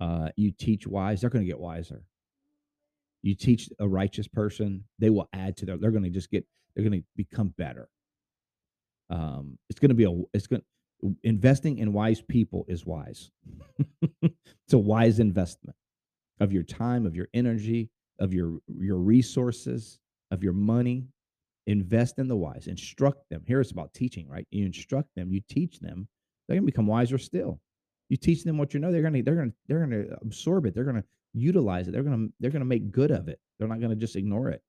uh, 0.00 0.30
you 0.36 0.50
teach 0.50 0.86
wise, 0.86 1.20
they're 1.20 1.30
going 1.30 1.44
to 1.44 1.48
get 1.48 1.58
wiser. 1.60 2.02
You 3.22 3.34
teach 3.34 3.68
a 3.80 3.88
righteous 3.88 4.28
person, 4.28 4.84
they 4.98 5.10
will 5.10 5.28
add 5.34 5.58
to 5.58 5.66
their. 5.66 5.76
They're 5.76 5.90
going 5.90 6.04
to 6.04 6.10
just 6.10 6.30
get. 6.30 6.46
They're 6.74 6.88
going 6.88 7.00
to 7.00 7.06
become 7.16 7.52
better. 7.58 7.88
Um, 9.10 9.58
it's 9.68 9.78
going 9.78 9.90
to 9.90 9.94
be 9.94 10.04
a. 10.04 10.12
It's 10.32 10.46
going. 10.46 10.62
Investing 11.22 11.78
in 11.78 11.92
wise 11.92 12.22
people 12.22 12.64
is 12.68 12.86
wise. 12.86 13.30
it's 14.22 14.72
a 14.72 14.78
wise 14.78 15.20
investment 15.20 15.76
of 16.40 16.52
your 16.52 16.62
time, 16.62 17.06
of 17.06 17.14
your 17.14 17.28
energy, 17.34 17.90
of 18.18 18.32
your 18.32 18.58
your 18.68 18.98
resources, 18.98 19.98
of 20.30 20.42
your 20.42 20.52
money. 20.52 21.06
Invest 21.66 22.18
in 22.18 22.28
the 22.28 22.36
wise. 22.36 22.66
Instruct 22.66 23.28
them. 23.28 23.42
Here 23.46 23.60
it's 23.60 23.72
about 23.72 23.92
teaching, 23.92 24.28
right? 24.28 24.46
You 24.50 24.64
instruct 24.64 25.08
them. 25.16 25.32
You 25.32 25.40
teach 25.48 25.80
them. 25.80 26.08
They're 26.48 26.60
to 26.60 26.64
become 26.64 26.86
wiser 26.86 27.18
still. 27.18 27.60
You 28.08 28.16
teach 28.16 28.44
them 28.44 28.56
what 28.56 28.72
you 28.72 28.80
know. 28.80 28.92
They're 28.92 29.02
to. 29.02 29.22
They're 29.22 29.44
to. 29.44 29.52
They're 29.66 29.86
to 29.86 30.16
absorb 30.22 30.66
it. 30.66 30.74
They're 30.74 30.84
to 30.84 31.04
utilize 31.34 31.88
it. 31.88 31.92
They're 31.92 32.02
to 32.02 32.28
they're 32.40 32.50
to 32.50 32.64
make 32.64 32.90
good 32.90 33.10
of 33.10 33.28
it. 33.28 33.40
They're 33.58 33.68
not 33.68 33.80
to 33.80 33.96
just 33.96 34.16
ignore 34.16 34.48
it. 34.48 34.62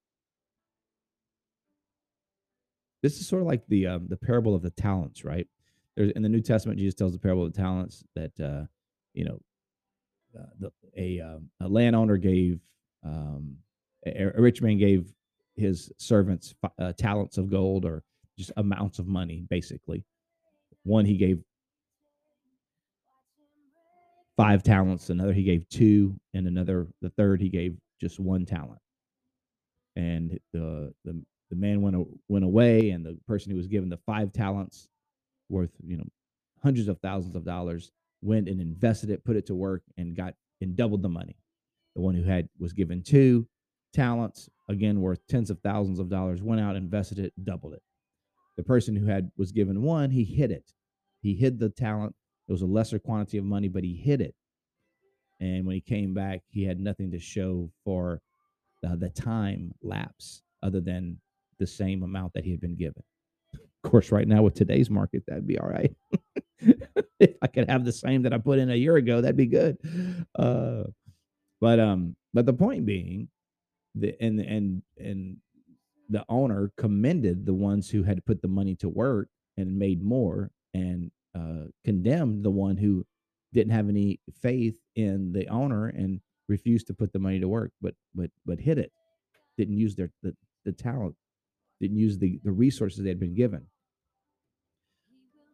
This 3.03 3.19
is 3.19 3.27
sort 3.27 3.41
of 3.41 3.47
like 3.47 3.67
the 3.67 3.87
um, 3.87 4.07
the 4.07 4.17
parable 4.17 4.55
of 4.55 4.63
the 4.63 4.71
talents, 4.71 5.23
right? 5.23 5.47
There's 5.97 6.11
in 6.11 6.21
the 6.21 6.29
New 6.29 6.41
Testament, 6.41 6.79
Jesus 6.79 6.93
tells 6.93 7.11
the 7.11 7.19
parable 7.19 7.45
of 7.45 7.53
the 7.53 7.59
talents 7.59 8.03
that 8.15 8.39
uh, 8.39 8.65
you 9.13 9.25
know 9.25 9.41
uh, 10.39 10.45
the, 10.59 10.71
a 10.95 11.19
um, 11.19 11.49
a 11.59 11.67
landowner 11.67 12.17
gave 12.17 12.61
um, 13.03 13.57
a, 14.05 14.31
a, 14.35 14.41
rich 14.41 14.61
man 14.61 14.77
gave 14.77 15.11
his 15.55 15.91
servants 15.97 16.53
uh, 16.79 16.93
talents 16.93 17.39
of 17.39 17.49
gold 17.49 17.83
or 17.83 18.03
just 18.37 18.51
amounts 18.57 18.99
of 18.99 19.07
money, 19.07 19.43
basically. 19.49 20.05
One 20.83 21.03
he 21.03 21.17
gave 21.17 21.41
five 24.37 24.61
talents, 24.61 25.09
another 25.09 25.33
he 25.33 25.43
gave 25.43 25.67
two, 25.67 26.15
and 26.35 26.47
another 26.47 26.87
the 27.01 27.09
third 27.09 27.41
he 27.41 27.49
gave 27.49 27.75
just 27.99 28.19
one 28.19 28.45
talent. 28.45 28.79
And 29.95 30.39
the 30.53 30.93
the 31.03 31.19
the 31.49 31.55
man 31.55 31.81
went 31.81 31.97
went 32.27 32.45
away, 32.45 32.91
and 32.91 33.03
the 33.03 33.17
person 33.27 33.49
who 33.49 33.57
was 33.57 33.67
given 33.67 33.89
the 33.89 33.97
five 34.05 34.31
talents, 34.31 34.87
worth 35.49 35.71
you 35.85 35.97
know 35.97 36.07
hundreds 36.63 36.87
of 36.87 36.99
thousands 36.99 37.35
of 37.35 37.45
dollars, 37.45 37.91
went 38.21 38.47
and 38.49 38.59
invested 38.59 39.09
it, 39.09 39.23
put 39.23 39.35
it 39.35 39.45
to 39.47 39.55
work, 39.55 39.83
and 39.97 40.15
got 40.15 40.33
and 40.61 40.75
doubled 40.75 41.01
the 41.01 41.09
money. 41.09 41.37
The 41.95 42.01
one 42.01 42.15
who 42.15 42.23
had 42.23 42.49
was 42.59 42.73
given 42.73 43.03
two 43.03 43.47
talents, 43.93 44.49
again 44.69 45.01
worth 45.01 45.25
tens 45.27 45.49
of 45.49 45.59
thousands 45.61 45.99
of 45.99 46.09
dollars, 46.09 46.41
went 46.41 46.61
out, 46.61 46.75
invested 46.75 47.19
it, 47.19 47.33
doubled 47.43 47.73
it. 47.73 47.81
The 48.57 48.63
person 48.63 48.95
who 48.95 49.05
had 49.05 49.31
was 49.37 49.51
given 49.51 49.81
one, 49.81 50.11
he 50.11 50.23
hid 50.23 50.51
it. 50.51 50.71
He 51.21 51.35
hid 51.35 51.59
the 51.59 51.69
talent 51.69 52.15
it 52.47 52.51
was 52.51 52.61
a 52.61 52.67
lesser 52.67 52.99
quantity 52.99 53.37
of 53.37 53.45
money, 53.45 53.67
but 53.67 53.83
he 53.83 53.95
hid 53.95 54.21
it. 54.21 54.33
And 55.39 55.65
when 55.65 55.75
he 55.75 55.81
came 55.81 56.13
back, 56.13 56.41
he 56.49 56.63
had 56.63 56.79
nothing 56.79 57.11
to 57.11 57.19
show 57.19 57.69
for 57.83 58.21
the, 58.81 58.95
the 58.95 59.09
time 59.09 59.73
lapse 59.83 60.41
other 60.63 60.79
than 60.79 61.19
the 61.59 61.67
same 61.67 62.03
amount 62.03 62.33
that 62.33 62.45
he 62.45 62.51
had 62.51 62.61
been 62.61 62.75
given. 62.75 63.03
Course, 63.87 64.11
right 64.11 64.27
now 64.27 64.41
with 64.41 64.53
today's 64.53 64.89
market, 64.89 65.23
that'd 65.27 65.47
be 65.47 65.57
all 65.57 65.69
right. 65.69 65.95
if 67.19 67.35
I 67.41 67.47
could 67.47 67.69
have 67.69 67.85
the 67.85 67.93
same 67.93 68.23
that 68.23 68.33
I 68.33 68.37
put 68.37 68.59
in 68.59 68.69
a 68.69 68.75
year 68.75 68.97
ago, 68.97 69.21
that'd 69.21 69.37
be 69.37 69.45
good. 69.45 69.77
Uh, 70.37 70.83
but 71.61 71.79
um, 71.79 72.17
but 72.33 72.45
the 72.45 72.53
point 72.53 72.85
being, 72.85 73.29
the 73.95 74.13
and 74.21 74.41
and 74.41 74.81
and 74.97 75.37
the 76.09 76.25
owner 76.27 76.71
commended 76.77 77.45
the 77.45 77.53
ones 77.53 77.89
who 77.89 78.03
had 78.03 78.25
put 78.25 78.41
the 78.41 78.49
money 78.49 78.75
to 78.75 78.89
work 78.89 79.29
and 79.55 79.79
made 79.79 80.03
more 80.03 80.51
and 80.73 81.09
uh, 81.33 81.67
condemned 81.85 82.43
the 82.43 82.51
one 82.51 82.75
who 82.75 83.05
didn't 83.53 83.71
have 83.71 83.87
any 83.87 84.19
faith 84.41 84.77
in 84.95 85.31
the 85.31 85.47
owner 85.47 85.87
and 85.87 86.19
refused 86.49 86.87
to 86.87 86.93
put 86.93 87.13
the 87.13 87.19
money 87.19 87.39
to 87.39 87.47
work, 87.47 87.71
but 87.81 87.95
but 88.13 88.31
but 88.45 88.59
hid 88.59 88.79
it, 88.79 88.91
didn't 89.57 89.77
use 89.77 89.95
their 89.95 90.11
the, 90.23 90.35
the 90.65 90.73
talent, 90.73 91.15
didn't 91.79 91.97
use 91.97 92.17
the 92.17 92.37
the 92.43 92.51
resources 92.51 93.01
they 93.01 93.09
had 93.09 93.19
been 93.19 93.35
given. 93.35 93.65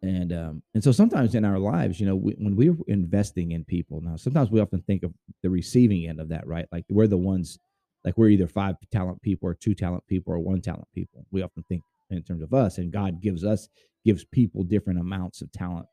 And 0.04 0.34
um, 0.34 0.64
and 0.74 0.84
so 0.84 0.92
sometimes 0.92 1.34
in 1.34 1.46
our 1.46 1.58
lives, 1.58 1.98
you 1.98 2.06
know, 2.06 2.16
we, 2.16 2.34
when 2.34 2.58
we're 2.58 2.76
investing 2.88 3.54
in 3.54 3.64
people, 3.64 4.02
now 4.02 4.18
sometimes 4.18 4.52
we 4.52 4.60
often 4.60 4.82
think 4.82 5.02
of 5.04 5.14
the 5.42 5.50
receiving 5.50 6.10
end 6.10 6.20
of 6.20 6.28
that, 6.30 6.46
right? 6.46 6.66
Like 6.74 6.84
we're 6.90 7.08
the 7.08 7.18
ones, 7.18 7.58
like 8.04 8.18
we're 8.18 8.28
either 8.28 8.48
five 8.48 8.76
talent 8.92 9.22
people 9.22 9.48
or 9.48 9.54
two 9.54 9.74
talent 9.74 10.06
people 10.08 10.34
or 10.34 10.40
one 10.40 10.62
talent 10.62 10.90
people. 10.94 11.26
We 11.32 11.42
often 11.42 11.64
think 11.70 11.84
in 12.10 12.22
terms 12.22 12.44
of 12.44 12.54
us, 12.54 12.80
and 12.80 12.92
God 12.92 13.22
gives 13.22 13.46
us 13.46 13.70
gives 14.04 14.26
people 14.26 14.64
different 14.64 15.00
amounts 15.00 15.42
of 15.42 15.50
talent 15.54 15.88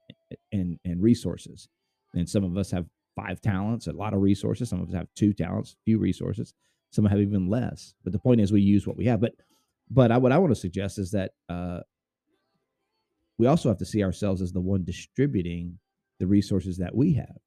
and, 0.51 0.77
and 0.85 1.01
resources. 1.01 1.69
And 2.15 2.29
some 2.29 2.43
of 2.43 2.57
us 2.57 2.73
have 2.73 2.87
five 3.15 3.41
talents, 3.41 3.87
a 3.87 3.93
lot 3.93 4.13
of 4.13 4.21
resources. 4.21 4.69
Some 4.69 4.81
of 4.81 4.89
us 4.89 4.95
have 4.95 5.07
two 5.15 5.33
talents, 5.33 5.77
few 5.85 5.99
resources. 5.99 6.53
Some 6.91 7.05
have 7.05 7.21
even 7.21 7.49
less. 7.49 7.95
But 8.03 8.13
the 8.13 8.19
point 8.19 8.41
is, 8.41 8.51
we 8.51 8.61
use 8.61 8.89
what 8.89 8.97
we 8.97 9.07
have. 9.07 9.21
But 9.21 9.35
but 9.89 10.11
I, 10.11 10.19
what 10.19 10.33
I 10.33 10.39
want 10.39 10.51
to 10.51 10.61
suggest 10.61 10.99
is 10.99 11.13
that 11.13 11.31
uh, 11.49 11.81
we 13.41 13.47
also 13.47 13.69
have 13.71 13.79
to 13.79 13.87
see 13.87 14.05
ourselves 14.05 14.43
as 14.43 14.53
the 14.53 14.61
one 14.61 14.85
distributing 14.85 15.79
the 16.19 16.27
resources 16.27 16.77
that 16.77 16.95
we 16.95 17.15
have. 17.15 17.39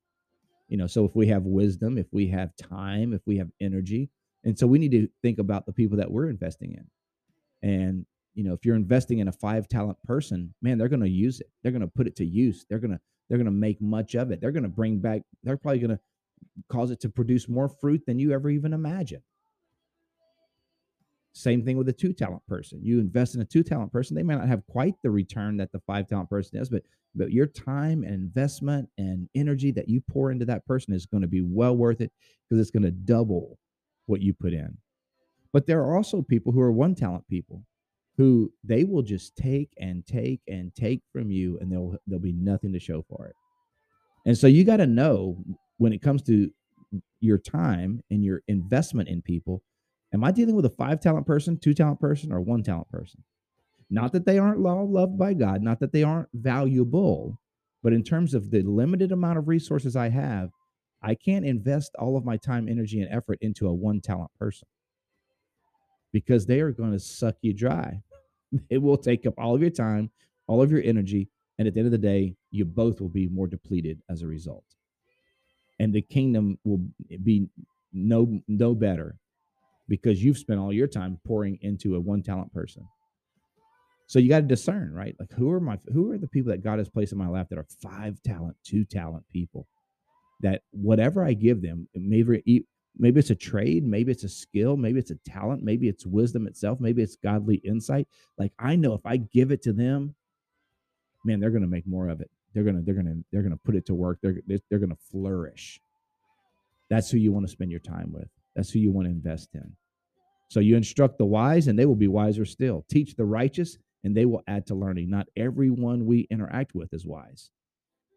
You 0.67 0.77
know, 0.77 0.87
so 0.87 1.05
if 1.05 1.15
we 1.15 1.27
have 1.27 1.43
wisdom, 1.43 1.99
if 1.99 2.07
we 2.11 2.27
have 2.29 2.55
time, 2.55 3.13
if 3.13 3.21
we 3.27 3.37
have 3.37 3.49
energy, 3.61 4.09
and 4.43 4.57
so 4.57 4.65
we 4.65 4.79
need 4.79 4.91
to 4.91 5.07
think 5.21 5.37
about 5.37 5.67
the 5.67 5.71
people 5.71 5.97
that 5.97 6.11
we're 6.11 6.29
investing 6.29 6.71
in. 6.71 7.69
And 7.69 8.05
you 8.33 8.43
know 8.43 8.53
if 8.53 8.65
you're 8.65 8.75
investing 8.75 9.19
in 9.19 9.27
a 9.27 9.31
five 9.31 9.67
talent 9.67 9.97
person 10.03 10.53
man 10.61 10.77
they're 10.77 10.89
going 10.89 10.99
to 10.99 11.07
use 11.07 11.39
it 11.39 11.51
they're 11.61 11.71
going 11.71 11.83
to 11.83 11.87
put 11.87 12.07
it 12.07 12.15
to 12.15 12.25
use 12.25 12.65
they're 12.67 12.79
going 12.79 12.89
to 12.89 12.99
they're 13.29 13.37
going 13.37 13.45
to 13.45 13.51
make 13.51 13.79
much 13.79 14.15
of 14.15 14.31
it 14.31 14.41
they're 14.41 14.51
going 14.51 14.63
to 14.63 14.69
bring 14.69 14.97
back 14.97 15.21
they're 15.43 15.55
probably 15.55 15.79
going 15.79 15.91
to 15.91 15.99
cause 16.67 16.89
it 16.89 16.99
to 16.99 17.09
produce 17.09 17.47
more 17.47 17.69
fruit 17.69 18.01
than 18.07 18.17
you 18.19 18.31
ever 18.31 18.49
even 18.49 18.73
imagined 18.73 19.21
same 21.33 21.63
thing 21.63 21.77
with 21.77 21.89
a 21.89 21.93
two 21.93 22.13
talent 22.13 22.45
person 22.47 22.79
you 22.83 22.99
invest 22.99 23.35
in 23.35 23.41
a 23.41 23.45
two 23.45 23.63
talent 23.63 23.91
person 23.91 24.15
they 24.15 24.23
may 24.23 24.35
not 24.35 24.47
have 24.47 24.65
quite 24.67 24.93
the 25.03 25.09
return 25.09 25.57
that 25.57 25.71
the 25.71 25.81
five 25.87 26.07
talent 26.07 26.29
person 26.29 26.59
is 26.59 26.69
but 26.69 26.83
but 27.15 27.31
your 27.31 27.45
time 27.45 28.03
and 28.03 28.13
investment 28.13 28.87
and 28.97 29.27
energy 29.35 29.71
that 29.71 29.89
you 29.89 30.01
pour 30.01 30.31
into 30.31 30.45
that 30.45 30.65
person 30.65 30.93
is 30.93 31.05
going 31.05 31.21
to 31.21 31.27
be 31.27 31.41
well 31.41 31.75
worth 31.75 32.01
it 32.01 32.11
because 32.49 32.59
it's 32.59 32.71
going 32.71 32.83
to 32.83 32.91
double 32.91 33.57
what 34.05 34.21
you 34.21 34.33
put 34.33 34.53
in 34.53 34.77
but 35.51 35.65
there 35.65 35.81
are 35.81 35.95
also 35.95 36.21
people 36.21 36.51
who 36.51 36.61
are 36.61 36.71
one 36.71 36.95
talent 36.95 37.27
people 37.27 37.63
who 38.17 38.51
they 38.63 38.83
will 38.83 39.01
just 39.01 39.35
take 39.35 39.69
and 39.79 40.05
take 40.05 40.41
and 40.47 40.73
take 40.75 41.01
from 41.11 41.31
you 41.31 41.57
and 41.59 41.71
there'll 41.71 41.95
there'll 42.05 42.21
be 42.21 42.33
nothing 42.33 42.71
to 42.73 42.79
show 42.79 43.03
for 43.09 43.27
it. 43.27 43.35
And 44.25 44.37
so 44.37 44.47
you 44.47 44.63
got 44.63 44.77
to 44.77 44.87
know 44.87 45.37
when 45.77 45.93
it 45.93 46.01
comes 46.01 46.21
to 46.23 46.49
your 47.19 47.37
time 47.37 48.01
and 48.11 48.23
your 48.23 48.41
investment 48.47 49.09
in 49.09 49.21
people, 49.21 49.63
am 50.13 50.23
I 50.23 50.31
dealing 50.31 50.55
with 50.55 50.65
a 50.65 50.71
five 50.71 51.01
talent 51.01 51.27
person, 51.27 51.57
two 51.59 51.73
talent 51.75 51.99
person, 52.01 52.31
or 52.33 52.41
one 52.41 52.63
talent 52.63 52.89
person? 52.91 53.23
Not 53.89 54.13
that 54.13 54.25
they 54.25 54.39
aren't 54.39 54.65
all 54.65 54.89
loved 54.89 55.17
by 55.19 55.33
God, 55.35 55.61
not 55.63 55.79
that 55.81 55.93
they 55.93 56.03
aren't 56.03 56.29
valuable, 56.33 57.39
but 57.83 57.93
in 57.93 58.03
terms 58.03 58.33
of 58.35 58.51
the 58.51 58.63
limited 58.63 59.11
amount 59.13 59.37
of 59.39 59.47
resources 59.49 59.95
I 59.95 60.09
have, 60.09 60.51
I 61.03 61.15
can't 61.15 61.45
invest 61.45 61.95
all 61.99 62.17
of 62.17 62.25
my 62.25 62.37
time, 62.37 62.69
energy, 62.69 63.01
and 63.01 63.13
effort 63.13 63.39
into 63.41 63.67
a 63.67 63.73
one 63.73 64.01
talent 64.01 64.31
person 64.39 64.67
because 66.13 66.45
they 66.47 66.61
are 66.61 66.71
going 66.71 66.93
to 66.93 66.99
suck 66.99 67.35
you 67.41 67.53
dry. 67.53 68.01
It 68.69 68.79
will 68.79 68.97
take 68.97 69.25
up 69.27 69.35
all 69.37 69.55
of 69.55 69.61
your 69.61 69.71
time, 69.71 70.11
all 70.47 70.61
of 70.61 70.71
your 70.71 70.81
energy, 70.83 71.29
and 71.59 71.67
at 71.67 71.73
the 71.75 71.81
end 71.81 71.87
of 71.87 71.93
the 71.93 71.97
day, 71.99 72.35
you 72.51 72.65
both 72.65 73.01
will 73.01 73.09
be 73.09 73.27
more 73.29 73.47
depleted 73.47 74.01
as 74.09 74.23
a 74.23 74.27
result. 74.27 74.65
and 75.79 75.93
the 75.93 76.01
kingdom 76.01 76.57
will 76.63 76.81
be 77.23 77.47
no 77.93 78.41
no 78.47 78.75
better 78.75 79.17
because 79.97 80.23
you've 80.23 80.39
spent 80.39 80.59
all 80.59 80.73
your 80.73 80.87
time 80.87 81.19
pouring 81.23 81.59
into 81.61 81.95
a 81.95 81.99
one 81.99 82.23
talent 82.23 82.51
person. 82.51 82.83
So 84.07 84.17
you 84.17 84.27
got 84.27 84.41
to 84.41 84.47
discern, 84.47 84.91
right? 84.91 85.15
Like 85.19 85.31
who 85.33 85.51
are 85.51 85.59
my 85.59 85.77
who 85.93 86.11
are 86.11 86.17
the 86.17 86.27
people 86.27 86.51
that 86.51 86.63
God 86.63 86.79
has 86.79 86.89
placed 86.89 87.11
in 87.11 87.19
my 87.19 87.27
life 87.27 87.47
that 87.49 87.59
are 87.59 87.67
five 87.79 88.21
talent, 88.23 88.57
two 88.63 88.85
talent 88.85 89.23
people 89.31 89.67
that 90.41 90.63
whatever 90.71 91.23
I 91.23 91.33
give 91.33 91.61
them, 91.61 91.87
maybe 91.93 92.65
maybe 92.97 93.19
it's 93.19 93.29
a 93.29 93.35
trade, 93.35 93.85
maybe 93.85 94.11
it's 94.11 94.23
a 94.23 94.29
skill, 94.29 94.77
maybe 94.77 94.99
it's 94.99 95.11
a 95.11 95.19
talent, 95.27 95.63
maybe 95.63 95.87
it's 95.87 96.07
wisdom 96.07 96.47
itself, 96.47 96.79
maybe 96.79 97.03
it's 97.03 97.17
godly 97.17 97.57
insight. 97.57 98.07
Like 98.39 98.51
I 98.57 98.75
know 98.75 98.93
if 98.95 99.05
I 99.05 99.17
give 99.17 99.51
it 99.51 99.61
to 99.63 99.73
them, 99.73 100.15
man, 101.23 101.39
they're 101.39 101.51
going 101.51 101.61
to 101.61 101.67
make 101.67 101.85
more 101.85 102.09
of 102.09 102.19
it. 102.19 102.31
They're 102.53 102.63
going 102.63 102.77
to 102.77 102.81
they're 102.81 102.95
going 102.95 103.05
to 103.05 103.23
they're 103.31 103.43
going 103.43 103.53
to 103.53 103.63
put 103.63 103.75
it 103.75 103.85
to 103.87 103.93
work. 103.93 104.17
They're 104.23 104.37
they're 104.69 104.79
going 104.79 104.89
to 104.89 105.03
flourish. 105.11 105.79
That's 106.89 107.11
who 107.11 107.17
you 107.17 107.31
want 107.31 107.45
to 107.45 107.51
spend 107.51 107.69
your 107.69 107.79
time 107.79 108.11
with. 108.11 108.27
That's 108.55 108.71
who 108.71 108.79
you 108.79 108.91
want 108.91 109.07
to 109.07 109.11
invest 109.11 109.49
in. 109.53 109.75
So 110.49 110.59
you 110.59 110.75
instruct 110.75 111.17
the 111.17 111.25
wise, 111.25 111.67
and 111.67 111.77
they 111.77 111.85
will 111.85 111.95
be 111.95 112.07
wiser 112.07 112.45
still. 112.45 112.85
Teach 112.89 113.15
the 113.15 113.25
righteous, 113.25 113.77
and 114.03 114.15
they 114.15 114.25
will 114.25 114.43
add 114.47 114.67
to 114.67 114.75
learning. 114.75 115.09
Not 115.09 115.27
everyone 115.35 116.05
we 116.05 116.27
interact 116.29 116.75
with 116.75 116.93
is 116.93 117.05
wise. 117.05 117.49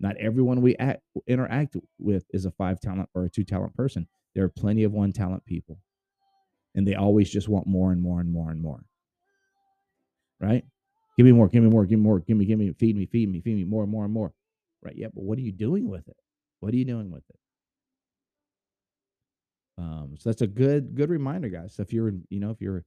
Not 0.00 0.16
everyone 0.18 0.60
we 0.60 0.76
act, 0.76 1.00
interact 1.26 1.76
with 1.98 2.24
is 2.30 2.44
a 2.44 2.50
five 2.50 2.80
talent 2.80 3.08
or 3.14 3.24
a 3.24 3.30
two 3.30 3.44
talent 3.44 3.74
person. 3.74 4.06
There 4.34 4.44
are 4.44 4.50
plenty 4.50 4.84
of 4.84 4.92
one 4.92 5.12
talent 5.12 5.46
people, 5.46 5.78
and 6.74 6.86
they 6.86 6.94
always 6.94 7.30
just 7.30 7.48
want 7.48 7.66
more 7.66 7.92
and 7.92 8.02
more 8.02 8.20
and 8.20 8.30
more 8.30 8.50
and 8.50 8.60
more. 8.60 8.84
Right? 10.38 10.64
Give 11.16 11.24
me 11.24 11.32
more, 11.32 11.48
give 11.48 11.62
me 11.62 11.70
more, 11.70 11.86
give 11.86 11.98
me 11.98 12.04
more, 12.04 12.18
give 12.20 12.36
me, 12.36 12.44
give 12.44 12.58
me, 12.58 12.70
feed 12.78 12.96
me, 12.96 13.06
feed 13.06 13.30
me, 13.30 13.40
feed 13.40 13.56
me 13.56 13.64
more 13.64 13.82
and 13.82 13.90
more 13.90 14.04
and 14.04 14.12
more. 14.12 14.34
Right? 14.82 14.94
Yeah, 14.94 15.06
but 15.14 15.24
what 15.24 15.38
are 15.38 15.42
you 15.42 15.52
doing 15.52 15.88
with 15.88 16.06
it? 16.08 16.16
What 16.60 16.74
are 16.74 16.76
you 16.76 16.84
doing 16.84 17.10
with 17.10 17.22
it? 17.30 17.38
Um, 19.78 20.14
so 20.18 20.30
that's 20.30 20.42
a 20.42 20.46
good 20.46 20.94
good 20.94 21.10
reminder, 21.10 21.48
guys. 21.48 21.74
So 21.74 21.82
if 21.82 21.92
you're 21.92 22.12
you 22.30 22.40
know 22.40 22.50
if 22.50 22.60
you're 22.60 22.84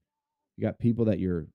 you 0.58 0.63
got 0.63 0.80
people 0.80 1.06
that 1.06 1.19
you're 1.19 1.47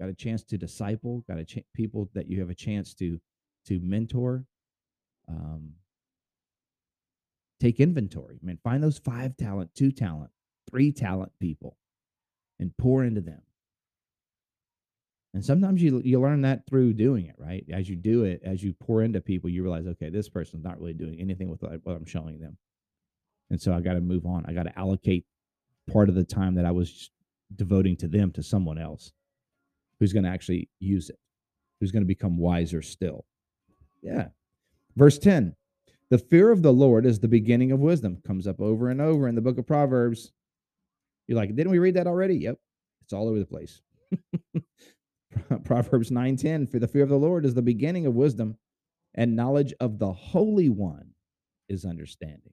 got 0.00 0.08
a 0.08 0.14
chance 0.14 0.42
to 0.44 0.58
disciple, 0.58 1.24
got 1.28 1.38
a 1.38 1.44
ch- 1.44 1.64
people 1.74 2.10
that 2.14 2.28
you 2.28 2.40
have 2.40 2.50
a 2.50 2.54
chance 2.54 2.94
to 2.94 3.18
to 3.66 3.80
mentor, 3.80 4.44
um, 5.28 5.72
take 7.60 7.80
inventory. 7.80 8.38
I 8.42 8.46
mean, 8.46 8.58
find 8.62 8.82
those 8.82 8.98
five 8.98 9.36
talent, 9.36 9.70
two 9.74 9.90
talent, 9.90 10.30
three 10.70 10.92
talent 10.92 11.32
people, 11.40 11.76
and 12.58 12.76
pour 12.76 13.04
into 13.04 13.20
them. 13.20 13.42
And 15.34 15.44
sometimes 15.44 15.82
you 15.82 16.00
you 16.04 16.20
learn 16.20 16.42
that 16.42 16.66
through 16.66 16.94
doing 16.94 17.26
it, 17.26 17.36
right? 17.38 17.64
As 17.70 17.88
you 17.88 17.96
do 17.96 18.24
it, 18.24 18.40
as 18.44 18.62
you 18.62 18.72
pour 18.72 19.02
into 19.02 19.20
people, 19.20 19.50
you 19.50 19.62
realize, 19.62 19.86
okay, 19.86 20.08
this 20.08 20.28
person's 20.28 20.64
not 20.64 20.78
really 20.78 20.94
doing 20.94 21.20
anything 21.20 21.50
with 21.50 21.62
what 21.62 21.96
I'm 21.96 22.06
showing 22.06 22.38
them. 22.38 22.56
And 23.50 23.60
so 23.60 23.72
I 23.72 23.80
got 23.80 23.94
to 23.94 24.00
move 24.00 24.26
on. 24.26 24.44
I 24.46 24.52
got 24.52 24.64
to 24.64 24.78
allocate 24.78 25.24
part 25.92 26.08
of 26.08 26.14
the 26.14 26.24
time 26.24 26.54
that 26.56 26.64
I 26.64 26.72
was 26.72 27.10
devoting 27.54 27.96
to 27.98 28.08
them 28.08 28.32
to 28.32 28.42
someone 28.42 28.78
else 28.78 29.12
who's 30.00 30.12
going 30.12 30.24
to 30.24 30.30
actually 30.30 30.68
use 30.80 31.10
it, 31.10 31.18
who's 31.80 31.92
going 31.92 32.02
to 32.02 32.06
become 32.06 32.38
wiser 32.38 32.82
still. 32.82 33.24
Yeah. 34.02 34.28
Verse 34.96 35.18
10 35.18 35.54
The 36.10 36.18
fear 36.18 36.50
of 36.50 36.62
the 36.62 36.72
Lord 36.72 37.06
is 37.06 37.20
the 37.20 37.28
beginning 37.28 37.72
of 37.72 37.80
wisdom, 37.80 38.18
comes 38.26 38.46
up 38.46 38.60
over 38.60 38.88
and 38.88 39.00
over 39.00 39.28
in 39.28 39.34
the 39.34 39.40
book 39.40 39.58
of 39.58 39.66
Proverbs. 39.66 40.32
You're 41.28 41.36
like, 41.36 41.54
didn't 41.54 41.72
we 41.72 41.78
read 41.78 41.94
that 41.94 42.06
already? 42.06 42.36
Yep. 42.36 42.58
It's 43.02 43.12
all 43.12 43.28
over 43.28 43.38
the 43.38 43.46
place. 43.46 43.82
Proverbs 45.64 46.10
9:10 46.10 46.70
For 46.70 46.78
the 46.78 46.88
fear 46.88 47.02
of 47.02 47.08
the 47.08 47.18
Lord 47.18 47.44
is 47.44 47.54
the 47.54 47.62
beginning 47.62 48.06
of 48.06 48.14
wisdom, 48.14 48.56
and 49.14 49.36
knowledge 49.36 49.72
of 49.80 49.98
the 49.98 50.12
Holy 50.12 50.68
One 50.68 51.10
is 51.68 51.84
understanding. 51.84 52.52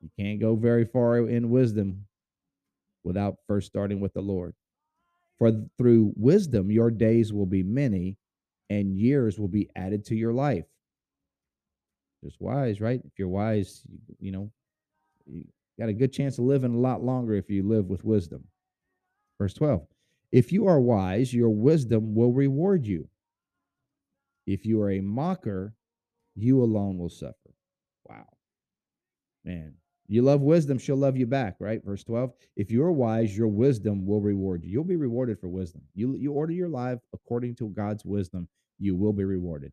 You 0.00 0.10
can't 0.18 0.40
go 0.40 0.54
very 0.54 0.84
far 0.84 1.18
in 1.18 1.50
wisdom 1.50 2.06
without 3.04 3.38
first 3.46 3.66
starting 3.66 4.00
with 4.00 4.14
the 4.14 4.20
Lord. 4.20 4.54
For 5.38 5.52
through 5.76 6.12
wisdom, 6.16 6.70
your 6.70 6.90
days 6.90 7.32
will 7.32 7.46
be 7.46 7.62
many 7.62 8.16
and 8.70 8.98
years 8.98 9.38
will 9.38 9.48
be 9.48 9.70
added 9.76 10.04
to 10.06 10.14
your 10.14 10.32
life. 10.32 10.66
Just 12.24 12.40
wise, 12.40 12.80
right? 12.80 13.00
If 13.04 13.18
you're 13.18 13.28
wise, 13.28 13.82
you, 13.88 13.98
you 14.18 14.32
know, 14.32 14.50
you 15.26 15.44
got 15.78 15.88
a 15.88 15.92
good 15.94 16.12
chance 16.12 16.38
of 16.38 16.44
living 16.44 16.74
a 16.74 16.78
lot 16.78 17.02
longer 17.02 17.34
if 17.34 17.48
you 17.48 17.62
live 17.62 17.86
with 17.86 18.04
wisdom. 18.04 18.44
Verse 19.38 19.54
12 19.54 19.86
If 20.32 20.52
you 20.52 20.66
are 20.66 20.80
wise, 20.80 21.32
your 21.32 21.50
wisdom 21.50 22.14
will 22.14 22.32
reward 22.32 22.86
you. 22.86 23.08
If 24.46 24.66
you 24.66 24.80
are 24.82 24.90
a 24.90 25.00
mocker, 25.00 25.74
you 26.34 26.62
alone 26.62 26.98
will 26.98 27.10
suffer. 27.10 27.54
Wow. 28.08 28.26
Man, 29.44 29.74
you 30.08 30.22
love 30.22 30.40
wisdom, 30.40 30.78
she'll 30.78 30.96
love 30.96 31.18
you 31.18 31.26
back, 31.26 31.56
right? 31.60 31.84
Verse 31.84 32.02
12. 32.02 32.32
If 32.56 32.70
you're 32.70 32.90
wise, 32.90 33.36
your 33.36 33.48
wisdom 33.48 34.06
will 34.06 34.22
reward 34.22 34.64
you. 34.64 34.70
You'll 34.70 34.84
be 34.84 34.96
rewarded 34.96 35.38
for 35.38 35.48
wisdom. 35.48 35.82
You, 35.94 36.16
you 36.16 36.32
order 36.32 36.52
your 36.54 36.70
life 36.70 36.98
according 37.12 37.56
to 37.56 37.68
God's 37.68 38.06
wisdom, 38.06 38.48
you 38.78 38.96
will 38.96 39.12
be 39.12 39.24
rewarded. 39.24 39.70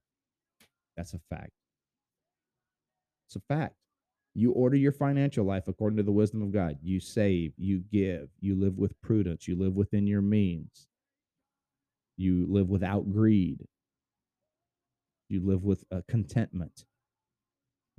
That's 0.97 1.13
a 1.13 1.19
fact. 1.29 1.51
It's 3.27 3.37
a 3.37 3.41
fact. 3.47 3.75
You 4.33 4.51
order 4.51 4.75
your 4.75 4.91
financial 4.91 5.45
life 5.45 5.69
according 5.69 5.97
to 5.97 6.03
the 6.03 6.11
wisdom 6.11 6.41
of 6.41 6.51
God. 6.51 6.77
You 6.83 6.99
save, 6.99 7.53
you 7.57 7.83
give, 7.89 8.27
you 8.41 8.59
live 8.59 8.77
with 8.77 8.99
prudence, 9.01 9.47
you 9.47 9.55
live 9.55 9.77
within 9.77 10.05
your 10.05 10.21
means, 10.21 10.89
you 12.17 12.45
live 12.49 12.69
without 12.69 13.09
greed, 13.09 13.65
you 15.29 15.39
live 15.45 15.63
with 15.63 15.85
uh, 15.93 16.01
contentment 16.09 16.83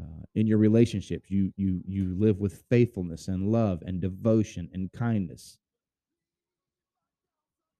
uh, 0.00 0.22
in 0.34 0.46
your 0.46 0.58
relationships 0.58 1.30
you 1.30 1.52
you 1.56 1.80
you 1.86 2.14
live 2.18 2.38
with 2.38 2.64
faithfulness 2.68 3.28
and 3.28 3.50
love 3.50 3.82
and 3.86 4.00
devotion 4.00 4.68
and 4.72 4.92
kindness. 4.92 5.58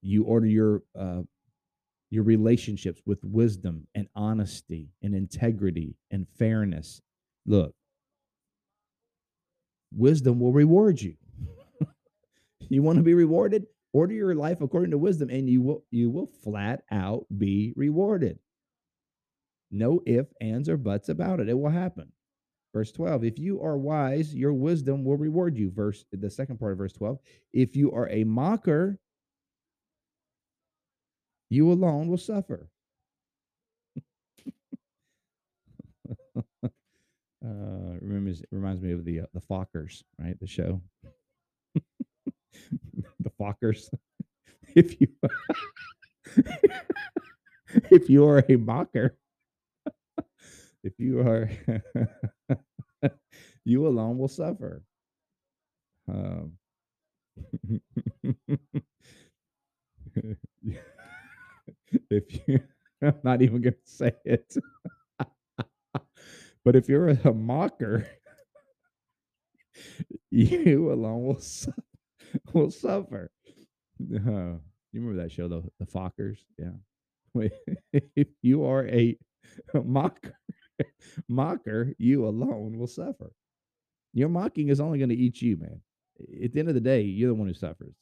You 0.01 0.23
order 0.23 0.47
your 0.47 0.83
uh, 0.97 1.21
your 2.09 2.23
relationships 2.23 3.01
with 3.05 3.23
wisdom 3.23 3.87
and 3.93 4.07
honesty 4.15 4.89
and 5.03 5.13
integrity 5.13 5.95
and 6.11 6.27
fairness. 6.37 7.01
Look. 7.45 7.73
Wisdom 9.93 10.39
will 10.39 10.53
reward 10.53 11.01
you. 11.01 11.15
You 12.69 12.83
want 12.83 12.97
to 12.97 13.03
be 13.03 13.13
rewarded? 13.13 13.65
Order 13.93 14.13
your 14.13 14.35
life 14.35 14.59
according 14.59 14.91
to 14.91 14.97
wisdom 14.97 15.29
and 15.29 15.49
you 15.49 15.61
will 15.61 15.85
you 15.89 16.09
will 16.09 16.27
flat 16.43 16.83
out 16.91 17.25
be 17.37 17.71
rewarded 17.77 18.39
no 19.71 20.01
if, 20.05 20.27
ands, 20.41 20.69
or 20.69 20.77
buts 20.77 21.09
about 21.09 21.39
it. 21.39 21.49
It 21.49 21.57
will 21.57 21.69
happen. 21.69 22.11
Verse 22.73 22.91
12, 22.91 23.23
if 23.23 23.39
you 23.39 23.61
are 23.61 23.77
wise, 23.77 24.35
your 24.35 24.53
wisdom 24.53 25.03
will 25.03 25.17
reward 25.17 25.57
you. 25.57 25.71
Verse 25.71 26.05
the 26.11 26.29
second 26.29 26.59
part 26.59 26.73
of 26.73 26.77
verse 26.77 26.93
12, 26.93 27.17
if 27.53 27.75
you 27.75 27.91
are 27.91 28.09
a 28.09 28.23
mocker, 28.23 28.99
you 31.49 31.71
alone 31.71 32.07
will 32.07 32.17
suffer. 32.17 32.69
uh, 36.63 36.69
reminds 38.01 38.43
reminds 38.51 38.81
me 38.81 38.91
of 38.91 39.05
the 39.05 39.21
uh, 39.21 39.25
the 39.33 39.41
Fockers, 39.41 40.03
right? 40.19 40.39
The 40.39 40.47
show, 40.47 40.81
the 41.75 43.31
Fockers. 43.39 43.89
if 44.75 44.99
you 44.99 45.07
if 47.89 48.09
you 48.09 48.27
are 48.27 48.43
a 48.47 48.55
mocker, 48.57 49.17
if 50.87 50.93
you 50.99 51.19
are 51.19 51.49
you 53.65 53.87
alone 53.87 54.17
will 54.17 54.27
suffer. 54.27 54.83
Um, 56.09 56.53
if 62.09 62.47
you 62.47 62.59
i'm 63.01 63.13
not 63.23 63.41
even 63.41 63.61
gonna 63.61 63.75
say 63.83 64.13
it. 64.25 64.55
But 66.63 66.75
if 66.75 66.89
you're 66.89 67.09
a 67.09 67.33
mocker 67.33 68.07
you 70.31 70.91
alone 70.91 71.23
will, 71.25 71.39
su- 71.39 71.71
will 72.53 72.71
suffer. 72.71 73.31
Uh, 74.01 74.57
you 74.91 75.01
remember 75.01 75.21
that 75.23 75.31
show 75.31 75.47
the, 75.47 75.63
the 75.79 75.85
fockers? 75.85 76.37
Yeah. 76.57 76.71
If 78.15 78.27
you 78.41 78.65
are 78.65 78.87
a 78.87 79.17
mocker 79.83 80.33
mocker, 81.29 81.93
you 81.97 82.27
alone 82.27 82.77
will 82.77 82.87
suffer. 82.87 83.31
Your 84.13 84.29
mocking 84.29 84.69
is 84.69 84.79
only 84.79 84.97
going 84.97 85.09
to 85.09 85.15
eat 85.15 85.41
you, 85.41 85.57
man. 85.57 85.81
At 86.43 86.53
the 86.53 86.59
end 86.59 86.69
of 86.69 86.75
the 86.75 86.81
day, 86.81 87.01
you're 87.01 87.29
the 87.29 87.35
one 87.35 87.47
who 87.47 87.53
suffers. 87.53 87.93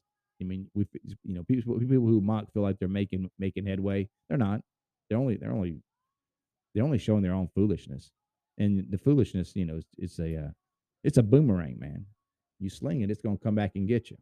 I 0.42 0.46
mean, 0.46 0.70
we, 0.74 0.86
you 1.24 1.34
know, 1.36 1.44
people 1.44 1.80
people 1.80 1.96
who 1.96 2.22
mock 2.22 2.52
feel 2.54 2.64
like 2.64 2.78
they're 2.80 2.88
making 2.88 3.30
making 3.40 3.66
headway. 3.66 4.08
They're 4.30 4.38
not. 4.38 4.62
They're 5.10 5.18
only 5.18 5.38
they're 5.38 5.52
only 5.52 5.78
they're 6.74 6.84
only 6.84 6.98
showing 6.98 7.22
their 7.22 7.34
own 7.34 7.50
foolishness, 7.56 8.12
and 8.58 8.86
the 8.90 8.98
foolishness, 8.98 9.56
you 9.56 9.66
know, 9.66 9.80
it's, 9.98 10.20
a 10.20 10.36
uh, 10.36 10.50
it's 11.04 11.18
a 11.18 11.24
boomerang, 11.24 11.78
man. 11.80 12.06
You 12.60 12.70
sling 12.70 13.02
it, 13.02 13.12
it's 13.12 13.22
going 13.22 13.38
to 13.38 13.44
come 13.44 13.56
back 13.56 13.72
and 13.76 13.88
get 13.88 14.12
you. 14.12 14.18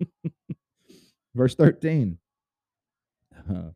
Verse 1.34 1.54
thirteen. 1.54 2.18
Uh, 3.48 3.70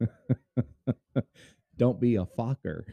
Don't 1.82 2.00
be 2.00 2.14
a 2.14 2.24
focker. 2.38 2.84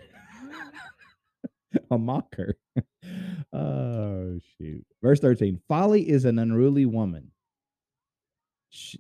a 1.91 1.97
mocker. 1.99 2.55
oh, 3.53 4.39
shoot. 4.57 4.83
Verse 5.03 5.19
13 5.19 5.59
Folly 5.67 6.09
is 6.09 6.25
an 6.25 6.39
unruly 6.39 6.87
woman. 6.87 7.29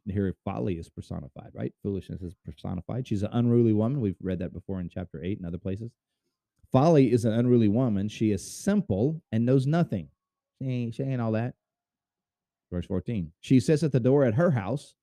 Here, 0.05 0.35
folly 0.45 0.75
is 0.75 0.91
personified, 0.91 1.53
right? 1.55 1.73
Foolishness 1.81 2.21
is 2.21 2.35
personified. 2.45 3.07
She's 3.07 3.23
an 3.23 3.31
unruly 3.31 3.73
woman. 3.73 3.99
We've 3.99 4.15
read 4.21 4.37
that 4.37 4.53
before 4.53 4.79
in 4.79 4.89
chapter 4.89 5.23
8 5.23 5.39
and 5.39 5.47
other 5.47 5.57
places. 5.57 5.89
Folly 6.71 7.11
is 7.11 7.25
an 7.25 7.33
unruly 7.33 7.67
woman. 7.67 8.09
She 8.09 8.31
is 8.31 8.47
simple 8.47 9.23
and 9.31 9.43
knows 9.43 9.65
nothing. 9.65 10.09
She 10.61 10.69
ain't, 10.69 10.93
she 10.93 11.01
ain't 11.01 11.19
all 11.19 11.31
that. 11.31 11.55
Verse 12.71 12.85
14. 12.85 13.31
She 13.39 13.59
sits 13.59 13.81
at 13.81 13.91
the 13.91 13.99
door 13.99 14.23
at 14.23 14.35
her 14.35 14.51
house 14.51 14.93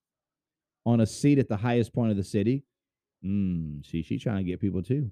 on 0.85 1.01
a 1.01 1.07
seat 1.07 1.41
at 1.41 1.49
the 1.49 1.57
highest 1.57 1.93
point 1.93 2.13
of 2.13 2.17
the 2.17 2.23
city. 2.23 2.63
Mm, 3.25 3.85
see, 3.85 4.03
she's 4.03 4.23
trying 4.23 4.39
to 4.39 4.51
get 4.51 4.61
people 4.61 4.83
too. 4.83 5.11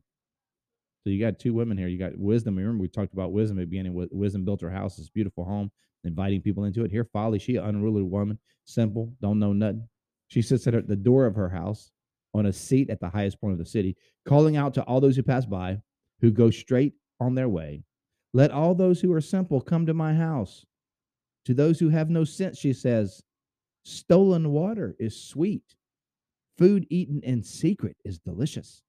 So 1.02 1.10
you 1.10 1.20
got 1.20 1.38
two 1.38 1.52
women 1.52 1.76
here. 1.76 1.88
You 1.88 1.98
got 1.98 2.16
wisdom. 2.16 2.56
Remember, 2.56 2.80
we 2.80 2.88
talked 2.88 3.12
about 3.12 3.32
wisdom 3.32 3.58
at 3.58 3.62
the 3.62 3.66
beginning. 3.66 4.08
Wisdom 4.10 4.44
built 4.44 4.62
her 4.62 4.70
house, 4.70 4.96
this 4.96 5.10
beautiful 5.10 5.44
home, 5.44 5.70
inviting 6.02 6.40
people 6.40 6.64
into 6.64 6.84
it. 6.84 6.90
Here, 6.90 7.04
folly. 7.04 7.38
She 7.38 7.56
an 7.56 7.64
unruly 7.64 8.02
woman, 8.02 8.38
simple, 8.64 9.12
don't 9.20 9.38
know 9.38 9.52
nothing. 9.52 9.86
She 10.28 10.40
sits 10.40 10.66
at 10.66 10.88
the 10.88 10.96
door 10.96 11.26
of 11.26 11.34
her 11.36 11.50
house 11.50 11.90
on 12.32 12.46
a 12.46 12.52
seat 12.52 12.90
at 12.90 13.00
the 13.00 13.08
highest 13.08 13.40
point 13.40 13.52
of 13.52 13.58
the 13.58 13.66
city, 13.66 13.96
calling 14.26 14.56
out 14.56 14.74
to 14.74 14.82
all 14.84 15.00
those 15.00 15.14
who 15.14 15.22
pass 15.22 15.44
by, 15.44 15.78
who 16.20 16.30
go 16.30 16.50
straight 16.50 16.94
on 17.20 17.34
their 17.34 17.48
way. 17.48 17.84
Let 18.32 18.50
all 18.50 18.74
those 18.74 19.00
who 19.00 19.12
are 19.12 19.20
simple 19.20 19.60
come 19.60 19.86
to 19.86 19.94
my 19.94 20.14
house. 20.14 20.64
To 21.44 21.54
those 21.54 21.78
who 21.78 21.90
have 21.90 22.08
no 22.08 22.24
sense, 22.24 22.58
she 22.58 22.72
says, 22.72 23.22
stolen 23.84 24.50
water 24.50 24.96
is 24.98 25.22
sweet. 25.22 25.76
Food 26.56 26.86
eaten 26.88 27.20
in 27.22 27.42
secret 27.42 27.96
is 28.04 28.18
delicious. 28.18 28.82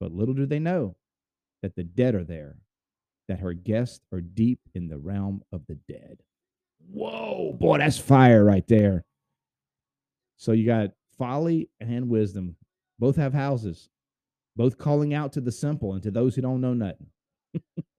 But 0.00 0.12
little 0.12 0.34
do 0.34 0.46
they 0.46 0.58
know 0.58 0.96
that 1.62 1.76
the 1.76 1.84
dead 1.84 2.14
are 2.14 2.24
there, 2.24 2.56
that 3.28 3.40
her 3.40 3.52
guests 3.52 4.00
are 4.12 4.20
deep 4.20 4.60
in 4.74 4.88
the 4.88 4.98
realm 4.98 5.42
of 5.52 5.62
the 5.66 5.76
dead. 5.88 6.18
Whoa, 6.90 7.56
boy, 7.58 7.78
that's 7.78 7.98
fire 7.98 8.44
right 8.44 8.66
there. 8.66 9.04
So 10.36 10.52
you 10.52 10.66
got 10.66 10.90
folly 11.16 11.70
and 11.80 12.08
wisdom. 12.08 12.56
Both 12.98 13.16
have 13.16 13.32
houses, 13.32 13.88
both 14.56 14.78
calling 14.78 15.14
out 15.14 15.32
to 15.34 15.40
the 15.40 15.52
simple 15.52 15.94
and 15.94 16.02
to 16.02 16.10
those 16.10 16.34
who 16.34 16.42
don't 16.42 16.60
know 16.60 16.74
nothing, 16.74 17.06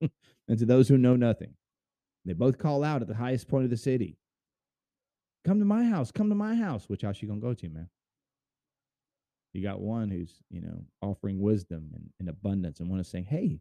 and 0.48 0.58
to 0.58 0.66
those 0.66 0.88
who 0.88 0.98
know 0.98 1.16
nothing. 1.16 1.54
They 2.24 2.32
both 2.34 2.58
call 2.58 2.84
out 2.84 3.02
at 3.02 3.08
the 3.08 3.14
highest 3.14 3.48
point 3.48 3.64
of 3.64 3.70
the 3.70 3.76
city. 3.76 4.16
Come 5.44 5.60
to 5.60 5.64
my 5.64 5.84
house. 5.84 6.10
Come 6.10 6.28
to 6.28 6.34
my 6.34 6.54
house. 6.56 6.88
Which 6.88 7.02
house 7.02 7.22
you 7.22 7.28
gonna 7.28 7.40
go 7.40 7.54
to, 7.54 7.68
man? 7.68 7.88
You 9.56 9.62
got 9.62 9.80
one 9.80 10.10
who's, 10.10 10.42
you 10.50 10.60
know, 10.60 10.84
offering 11.00 11.40
wisdom 11.40 11.88
and, 11.94 12.10
and 12.20 12.28
abundance 12.28 12.78
and 12.78 12.90
one 12.90 13.00
is 13.00 13.08
saying, 13.08 13.24
Hey, 13.24 13.60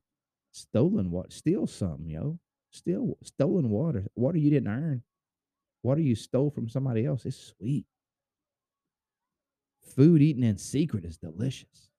stolen 0.51 1.09
what 1.09 1.31
steal 1.31 1.67
something, 1.67 2.09
yo. 2.09 2.37
Steal 2.71 3.17
stolen 3.23 3.69
water. 3.69 4.03
Water 4.13 4.37
you 4.37 4.49
didn't 4.49 4.67
earn. 4.67 5.03
Water 5.83 6.01
you 6.01 6.15
stole 6.15 6.51
from 6.51 6.67
somebody 6.67 7.05
else. 7.05 7.25
It's 7.25 7.53
sweet. 7.57 7.85
Food 9.95 10.21
eaten 10.21 10.43
in 10.43 10.57
secret 10.57 11.05
is 11.05 11.15
delicious. 11.15 11.89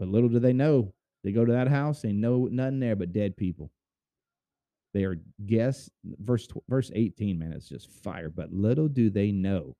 But 0.00 0.08
little 0.08 0.28
do 0.28 0.40
they 0.40 0.52
know, 0.52 0.92
they 1.22 1.30
go 1.30 1.44
to 1.44 1.52
that 1.52 1.68
house, 1.68 2.02
they 2.02 2.10
know 2.10 2.48
nothing 2.50 2.80
there 2.80 2.96
but 2.96 3.12
dead 3.12 3.36
people. 3.36 3.70
They 4.92 5.04
are 5.04 5.20
guests. 5.46 5.88
Verse 6.18 6.48
verse 6.68 6.90
18, 6.92 7.38
man, 7.38 7.52
it's 7.52 7.68
just 7.68 7.92
fire. 8.02 8.28
But 8.28 8.52
little 8.52 8.88
do 8.88 9.08
they 9.08 9.30
know 9.30 9.76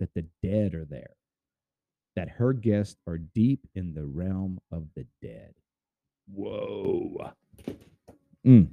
that 0.00 0.14
the 0.14 0.24
dead 0.42 0.74
are 0.74 0.84
there, 0.84 1.16
that 2.16 2.28
her 2.28 2.52
guests 2.52 2.96
are 3.06 3.18
deep 3.18 3.66
in 3.74 3.94
the 3.94 4.04
realm 4.04 4.58
of 4.70 4.86
the 4.94 5.06
dead. 5.22 5.54
Whoa. 6.32 7.32
Mm. 8.46 8.68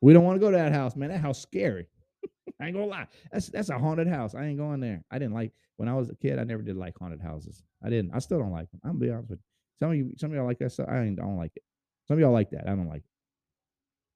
We 0.00 0.12
don't 0.12 0.24
want 0.24 0.36
to 0.36 0.40
go 0.40 0.50
to 0.50 0.56
that 0.56 0.72
house, 0.72 0.96
man. 0.96 1.10
That 1.10 1.20
house 1.20 1.40
scary. 1.40 1.86
I 2.60 2.66
ain't 2.66 2.74
gonna 2.74 2.86
lie. 2.86 3.06
That's 3.32 3.48
that's 3.48 3.70
a 3.70 3.78
haunted 3.78 4.08
house. 4.08 4.34
I 4.34 4.44
ain't 4.44 4.58
going 4.58 4.80
there. 4.80 5.02
I 5.10 5.18
didn't 5.18 5.34
like 5.34 5.52
when 5.76 5.88
I 5.88 5.94
was 5.94 6.10
a 6.10 6.14
kid. 6.14 6.38
I 6.38 6.44
never 6.44 6.62
did 6.62 6.76
like 6.76 6.98
haunted 6.98 7.20
houses. 7.20 7.62
I 7.84 7.90
didn't. 7.90 8.12
I 8.14 8.18
still 8.18 8.38
don't 8.38 8.52
like 8.52 8.70
them. 8.70 8.80
I'm 8.84 8.92
gonna 8.92 9.00
be 9.00 9.10
honest 9.10 9.30
with 9.30 9.38
you. 9.38 9.44
Some 9.80 9.90
of 9.90 9.96
you, 9.96 10.12
some 10.16 10.30
of 10.30 10.36
y'all 10.36 10.46
like 10.46 10.58
that 10.58 10.72
stuff. 10.72 10.88
I, 10.88 11.00
ain't, 11.00 11.18
I 11.20 11.22
don't 11.22 11.36
like 11.36 11.52
it. 11.54 11.62
Some 12.08 12.16
of 12.16 12.20
y'all 12.20 12.32
like 12.32 12.50
that. 12.50 12.66
I 12.66 12.70
don't 12.70 12.88
like 12.88 13.02
it. 13.02 13.10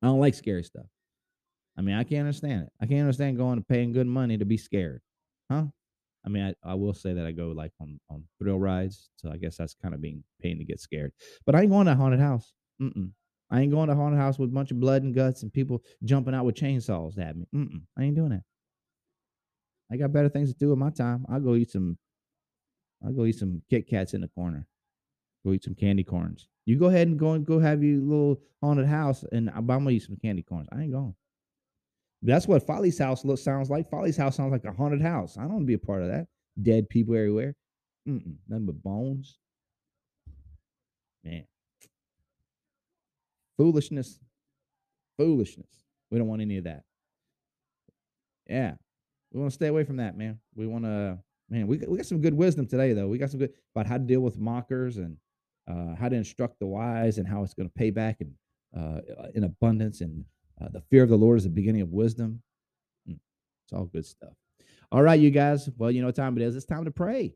I 0.03 0.07
don't 0.07 0.21
like 0.21 0.35
scary 0.35 0.65
stuff. 0.65 0.87
I 1.77 1.83
mean, 1.83 1.95
I 1.95 2.05
can't 2.05 2.21
understand 2.21 2.63
it. 2.63 2.73
I 2.81 2.87
can't 2.87 3.01
understand 3.01 3.37
going 3.37 3.55
and 3.55 3.69
paying 3.69 3.93
good 3.93 4.07
money 4.07 4.39
to 4.39 4.45
be 4.45 4.57
scared, 4.57 5.03
huh? 5.51 5.65
I 6.25 6.29
mean, 6.29 6.43
I, 6.43 6.71
I 6.71 6.75
will 6.75 6.95
say 6.95 7.15
that 7.15 7.27
I 7.27 7.33
go 7.33 7.49
like 7.49 7.73
on 7.81 7.99
on 8.11 8.25
thrill 8.39 8.59
rides, 8.59 9.09
so 9.17 9.31
I 9.31 9.37
guess 9.37 9.57
that's 9.57 9.75
kind 9.75 9.95
of 9.95 10.01
being 10.01 10.23
paying 10.41 10.59
to 10.59 10.65
get 10.65 10.81
scared. 10.81 11.13
But 11.47 11.55
I 11.55 11.63
ain't 11.63 11.71
going 11.71 11.87
to 11.87 11.95
haunted 11.95 12.21
house. 12.21 12.53
Mm-mm. 12.81 13.11
I 13.51 13.61
ain't 13.61 13.73
going 13.73 13.89
to 13.89 13.95
haunted 13.95 14.21
house 14.21 14.39
with 14.39 14.51
a 14.51 14.53
bunch 14.53 14.71
of 14.71 14.79
blood 14.79 15.03
and 15.03 15.15
guts 15.15 15.43
and 15.43 15.53
people 15.53 15.83
jumping 16.05 16.35
out 16.35 16.45
with 16.45 16.55
chainsaws 16.55 17.19
at 17.19 17.37
me. 17.37 17.47
Mm-mm. 17.55 17.83
I 17.99 18.05
ain't 18.05 18.17
doing 18.17 18.31
that. 18.31 18.43
I 19.91 19.97
got 19.97 20.13
better 20.13 20.29
things 20.29 20.53
to 20.53 20.59
do 20.59 20.69
with 20.69 20.79
my 20.79 20.91
time. 20.91 21.27
I'll 21.29 21.41
go 21.41 21.55
eat 21.55 21.71
some. 21.71 21.99
I'll 23.05 23.13
go 23.13 23.25
eat 23.25 23.39
some 23.39 23.63
Kit 23.69 23.89
Kats 23.89 24.15
in 24.15 24.21
the 24.21 24.29
corner. 24.29 24.67
Go 25.45 25.53
eat 25.53 25.65
some 25.65 25.75
candy 25.75 26.05
corns. 26.05 26.49
You 26.67 26.79
go 26.79 26.87
ahead 26.87 27.09
and 27.09 27.19
go 27.19 27.33
and 27.33 27.47
go 27.47 27.59
have 27.59 27.83
your 27.83 28.01
little 28.01 28.41
haunted 28.63 28.87
house, 28.87 29.25
and 29.33 29.49
uh, 29.49 29.55
I'm 29.57 29.67
gonna 29.67 29.91
eat 29.91 30.03
some 30.03 30.17
candy 30.17 30.43
corns. 30.43 30.69
I 30.71 30.83
ain't 30.83 30.93
going. 30.93 31.15
That's 32.23 32.47
what 32.47 32.67
Folly's 32.67 32.99
house 32.99 33.25
looks 33.25 33.43
sounds 33.43 33.71
like. 33.71 33.89
Folly's 33.89 34.17
house 34.17 34.37
sounds 34.37 34.53
like 34.53 34.65
a 34.65 34.73
haunted 34.73 35.01
house. 35.01 35.39
I 35.39 35.43
don't 35.43 35.53
want 35.53 35.63
to 35.63 35.67
be 35.67 35.75
a 35.75 35.79
part 35.79 36.03
of 36.03 36.09
that. 36.09 36.27
Dead 36.61 36.89
people 36.89 37.15
everywhere. 37.15 37.55
Mm-mm, 38.07 38.37
nothing 38.49 38.67
but 38.67 38.83
bones. 38.83 39.39
Man. 41.25 41.45
Foolishness. 43.57 44.19
Foolishness. 45.19 45.85
We 46.11 46.19
don't 46.19 46.29
want 46.29 46.43
any 46.43 46.59
of 46.59 46.65
that. 46.65 46.83
Yeah. 48.49 48.75
We 49.33 49.41
want 49.41 49.53
to 49.53 49.55
stay 49.55 49.69
away 49.69 49.85
from 49.85 49.97
that, 49.99 50.17
man. 50.17 50.41
We 50.55 50.67
want 50.67 50.85
to, 50.85 51.19
man, 51.49 51.67
we, 51.67 51.79
we 51.79 51.97
got 51.97 52.07
some 52.07 52.21
good 52.21 52.35
wisdom 52.35 52.67
today, 52.67 52.93
though. 52.93 53.07
We 53.07 53.19
got 53.19 53.31
some 53.31 53.39
good 53.39 53.53
about 53.75 53.87
how 53.87 53.97
to 53.97 54.03
deal 54.03 54.21
with 54.21 54.39
mockers 54.39 54.97
and 54.97 55.17
uh, 55.71 55.95
how 55.95 56.09
to 56.09 56.17
instruct 56.17 56.59
the 56.59 56.67
wise 56.67 57.19
and 57.19 57.29
how 57.29 57.43
it's 57.43 57.55
going 57.55 57.69
to 57.69 57.75
pay 57.75 57.91
back 57.91 58.21
in, 58.21 58.35
uh, 58.79 59.01
in 59.35 59.45
abundance 59.45 60.01
and 60.01 60.25
uh, 60.61 60.69
the 60.69 60.81
fear 60.91 61.03
of 61.03 61.09
the 61.09 61.17
Lord 61.17 61.39
is 61.39 61.45
the 61.45 61.51
beginning 61.51 61.83
of 61.83 61.91
wisdom. 61.91 62.43
Hmm, 63.07 63.15
it's 63.65 63.73
all 63.73 63.87
good 63.87 64.07
stuff. 64.07 64.33
All 64.93 65.03
right, 65.03 65.21
you 65.21 65.31
guys. 65.31 65.69
Well, 65.77 65.91
you 65.91 66.01
know 66.01 66.09
what 66.09 66.17
time 66.17 66.37
it 66.37 66.43
is. 66.43 66.57
It's 66.57 66.67
time 66.67 66.85
to 66.85 66.91
pray. 66.91 67.35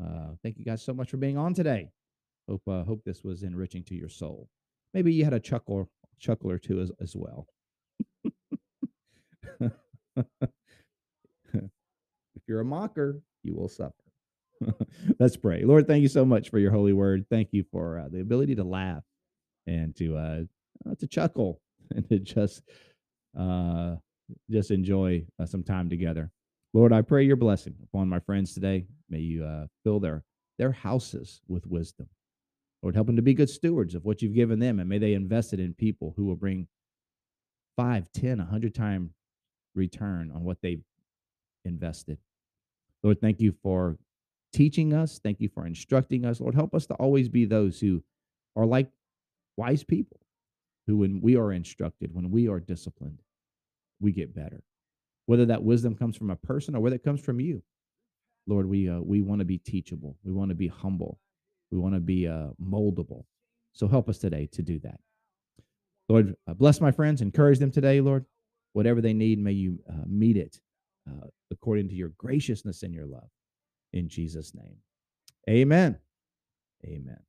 Uh, 0.00 0.34
thank 0.42 0.58
you 0.58 0.64
guys 0.64 0.82
so 0.82 0.92
much 0.92 1.10
for 1.10 1.16
being 1.16 1.36
on 1.36 1.54
today. 1.54 1.90
Hope 2.48 2.62
uh, 2.68 2.84
hope 2.84 3.02
this 3.04 3.24
was 3.24 3.42
enriching 3.42 3.84
to 3.84 3.94
your 3.94 4.08
soul. 4.08 4.48
Maybe 4.94 5.12
you 5.12 5.24
had 5.24 5.34
a 5.34 5.40
chuckle 5.40 5.88
chuckle 6.18 6.50
or 6.50 6.58
two 6.58 6.80
as, 6.80 6.92
as 7.00 7.16
well. 7.16 7.46
if 9.60 9.72
you're 12.46 12.60
a 12.60 12.64
mocker, 12.64 13.20
you 13.42 13.54
will 13.54 13.68
suffer. 13.68 13.94
Let's 15.18 15.36
pray. 15.36 15.64
Lord, 15.64 15.86
thank 15.86 16.02
you 16.02 16.08
so 16.08 16.24
much 16.24 16.50
for 16.50 16.58
your 16.58 16.72
holy 16.72 16.92
word. 16.92 17.26
Thank 17.30 17.48
you 17.52 17.64
for 17.70 17.98
uh, 17.98 18.08
the 18.08 18.20
ability 18.20 18.56
to 18.56 18.64
laugh 18.64 19.02
and 19.66 19.96
to 19.96 20.16
uh, 20.16 20.40
to 20.98 21.06
chuckle 21.06 21.60
and 21.94 22.08
to 22.08 22.18
just 22.18 22.62
uh, 23.38 23.96
just 24.50 24.70
enjoy 24.70 25.24
uh, 25.38 25.46
some 25.46 25.62
time 25.62 25.88
together. 25.88 26.30
Lord, 26.72 26.92
I 26.92 27.02
pray 27.02 27.24
your 27.24 27.36
blessing 27.36 27.74
upon 27.82 28.08
my 28.08 28.20
friends 28.20 28.54
today. 28.54 28.86
May 29.08 29.18
you 29.18 29.44
uh, 29.44 29.66
fill 29.84 30.00
their 30.00 30.22
their 30.58 30.72
houses 30.72 31.40
with 31.48 31.66
wisdom. 31.66 32.08
Lord, 32.82 32.94
help 32.94 33.08
them 33.08 33.16
to 33.16 33.22
be 33.22 33.34
good 33.34 33.50
stewards 33.50 33.94
of 33.94 34.04
what 34.04 34.22
you've 34.22 34.34
given 34.34 34.58
them, 34.58 34.78
and 34.78 34.88
may 34.88 34.98
they 34.98 35.14
invest 35.14 35.52
it 35.52 35.60
in 35.60 35.74
people 35.74 36.14
who 36.16 36.24
will 36.24 36.36
bring 36.36 36.68
five, 37.76 38.10
ten, 38.12 38.40
a 38.40 38.44
hundred 38.44 38.74
time 38.74 39.10
return 39.74 40.30
on 40.34 40.44
what 40.44 40.58
they've 40.62 40.82
invested. 41.64 42.18
Lord, 43.02 43.20
thank 43.20 43.40
you 43.40 43.54
for 43.62 43.98
teaching 44.52 44.92
us. 44.92 45.20
Thank 45.22 45.40
you 45.40 45.48
for 45.48 45.66
instructing 45.66 46.24
us. 46.24 46.40
Lord, 46.40 46.54
help 46.54 46.74
us 46.74 46.86
to 46.86 46.94
always 46.94 47.28
be 47.28 47.44
those 47.44 47.80
who 47.80 48.02
are 48.56 48.66
like 48.66 48.88
wise 49.56 49.84
people 49.84 50.20
who, 50.90 50.98
when 50.98 51.20
we 51.20 51.36
are 51.36 51.52
instructed, 51.52 52.12
when 52.12 52.30
we 52.30 52.48
are 52.48 52.58
disciplined, 52.58 53.22
we 54.00 54.12
get 54.12 54.34
better. 54.34 54.64
Whether 55.26 55.46
that 55.46 55.62
wisdom 55.62 55.94
comes 55.94 56.16
from 56.16 56.30
a 56.30 56.36
person 56.36 56.74
or 56.74 56.80
whether 56.80 56.96
it 56.96 57.04
comes 57.04 57.20
from 57.20 57.40
you, 57.40 57.62
Lord, 58.48 58.66
we 58.66 58.88
uh, 58.88 59.00
we 59.00 59.20
want 59.20 59.38
to 59.38 59.44
be 59.44 59.58
teachable. 59.58 60.16
We 60.24 60.32
want 60.32 60.48
to 60.48 60.56
be 60.56 60.66
humble. 60.66 61.20
We 61.70 61.78
want 61.78 61.94
to 61.94 62.00
be 62.00 62.26
uh, 62.26 62.48
moldable. 62.60 63.24
So 63.72 63.86
help 63.86 64.08
us 64.08 64.18
today 64.18 64.48
to 64.52 64.62
do 64.62 64.80
that. 64.80 64.98
Lord, 66.08 66.34
uh, 66.48 66.54
bless 66.54 66.80
my 66.80 66.90
friends, 66.90 67.20
encourage 67.20 67.60
them 67.60 67.70
today, 67.70 68.00
Lord. 68.00 68.24
Whatever 68.72 69.00
they 69.00 69.12
need, 69.12 69.38
may 69.38 69.52
you 69.52 69.78
uh, 69.88 70.04
meet 70.06 70.36
it 70.36 70.60
uh, 71.08 71.26
according 71.52 71.88
to 71.90 71.94
your 71.94 72.10
graciousness 72.18 72.82
and 72.82 72.92
your 72.92 73.06
love. 73.06 73.28
In 73.92 74.08
Jesus' 74.08 74.52
name, 74.54 74.78
amen. 75.48 75.98
Amen. 76.84 77.20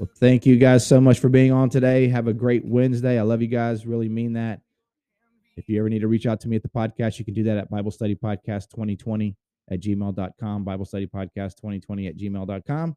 Well, 0.00 0.08
thank 0.16 0.46
you 0.46 0.56
guys 0.56 0.86
so 0.86 0.98
much 0.98 1.18
for 1.18 1.28
being 1.28 1.52
on 1.52 1.68
today. 1.68 2.08
Have 2.08 2.26
a 2.26 2.32
great 2.32 2.64
Wednesday. 2.64 3.18
I 3.18 3.22
love 3.22 3.42
you 3.42 3.48
guys. 3.48 3.84
Really 3.84 4.08
mean 4.08 4.32
that. 4.32 4.62
If 5.58 5.68
you 5.68 5.78
ever 5.78 5.90
need 5.90 5.98
to 5.98 6.08
reach 6.08 6.24
out 6.24 6.40
to 6.40 6.48
me 6.48 6.56
at 6.56 6.62
the 6.62 6.70
podcast, 6.70 7.18
you 7.18 7.26
can 7.26 7.34
do 7.34 7.42
that 7.42 7.58
at 7.58 7.68
Bible 7.68 7.90
Study 7.90 8.14
Podcast 8.14 8.70
2020 8.70 9.36
at 9.70 9.78
gmail.com, 9.78 10.64
Bible 10.64 10.86
Study 10.86 11.06
Podcast 11.06 11.56
2020 11.56 12.06
at 12.06 12.16
gmail.com. 12.16 12.96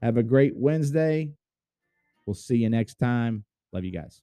Have 0.00 0.16
a 0.16 0.22
great 0.22 0.52
Wednesday. 0.54 1.32
We'll 2.24 2.34
see 2.34 2.58
you 2.58 2.70
next 2.70 3.00
time. 3.00 3.44
Love 3.72 3.84
you 3.84 3.90
guys. 3.90 4.22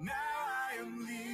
Now 0.00 0.12
I 0.12 0.80
am 0.80 1.06
living 1.06 1.33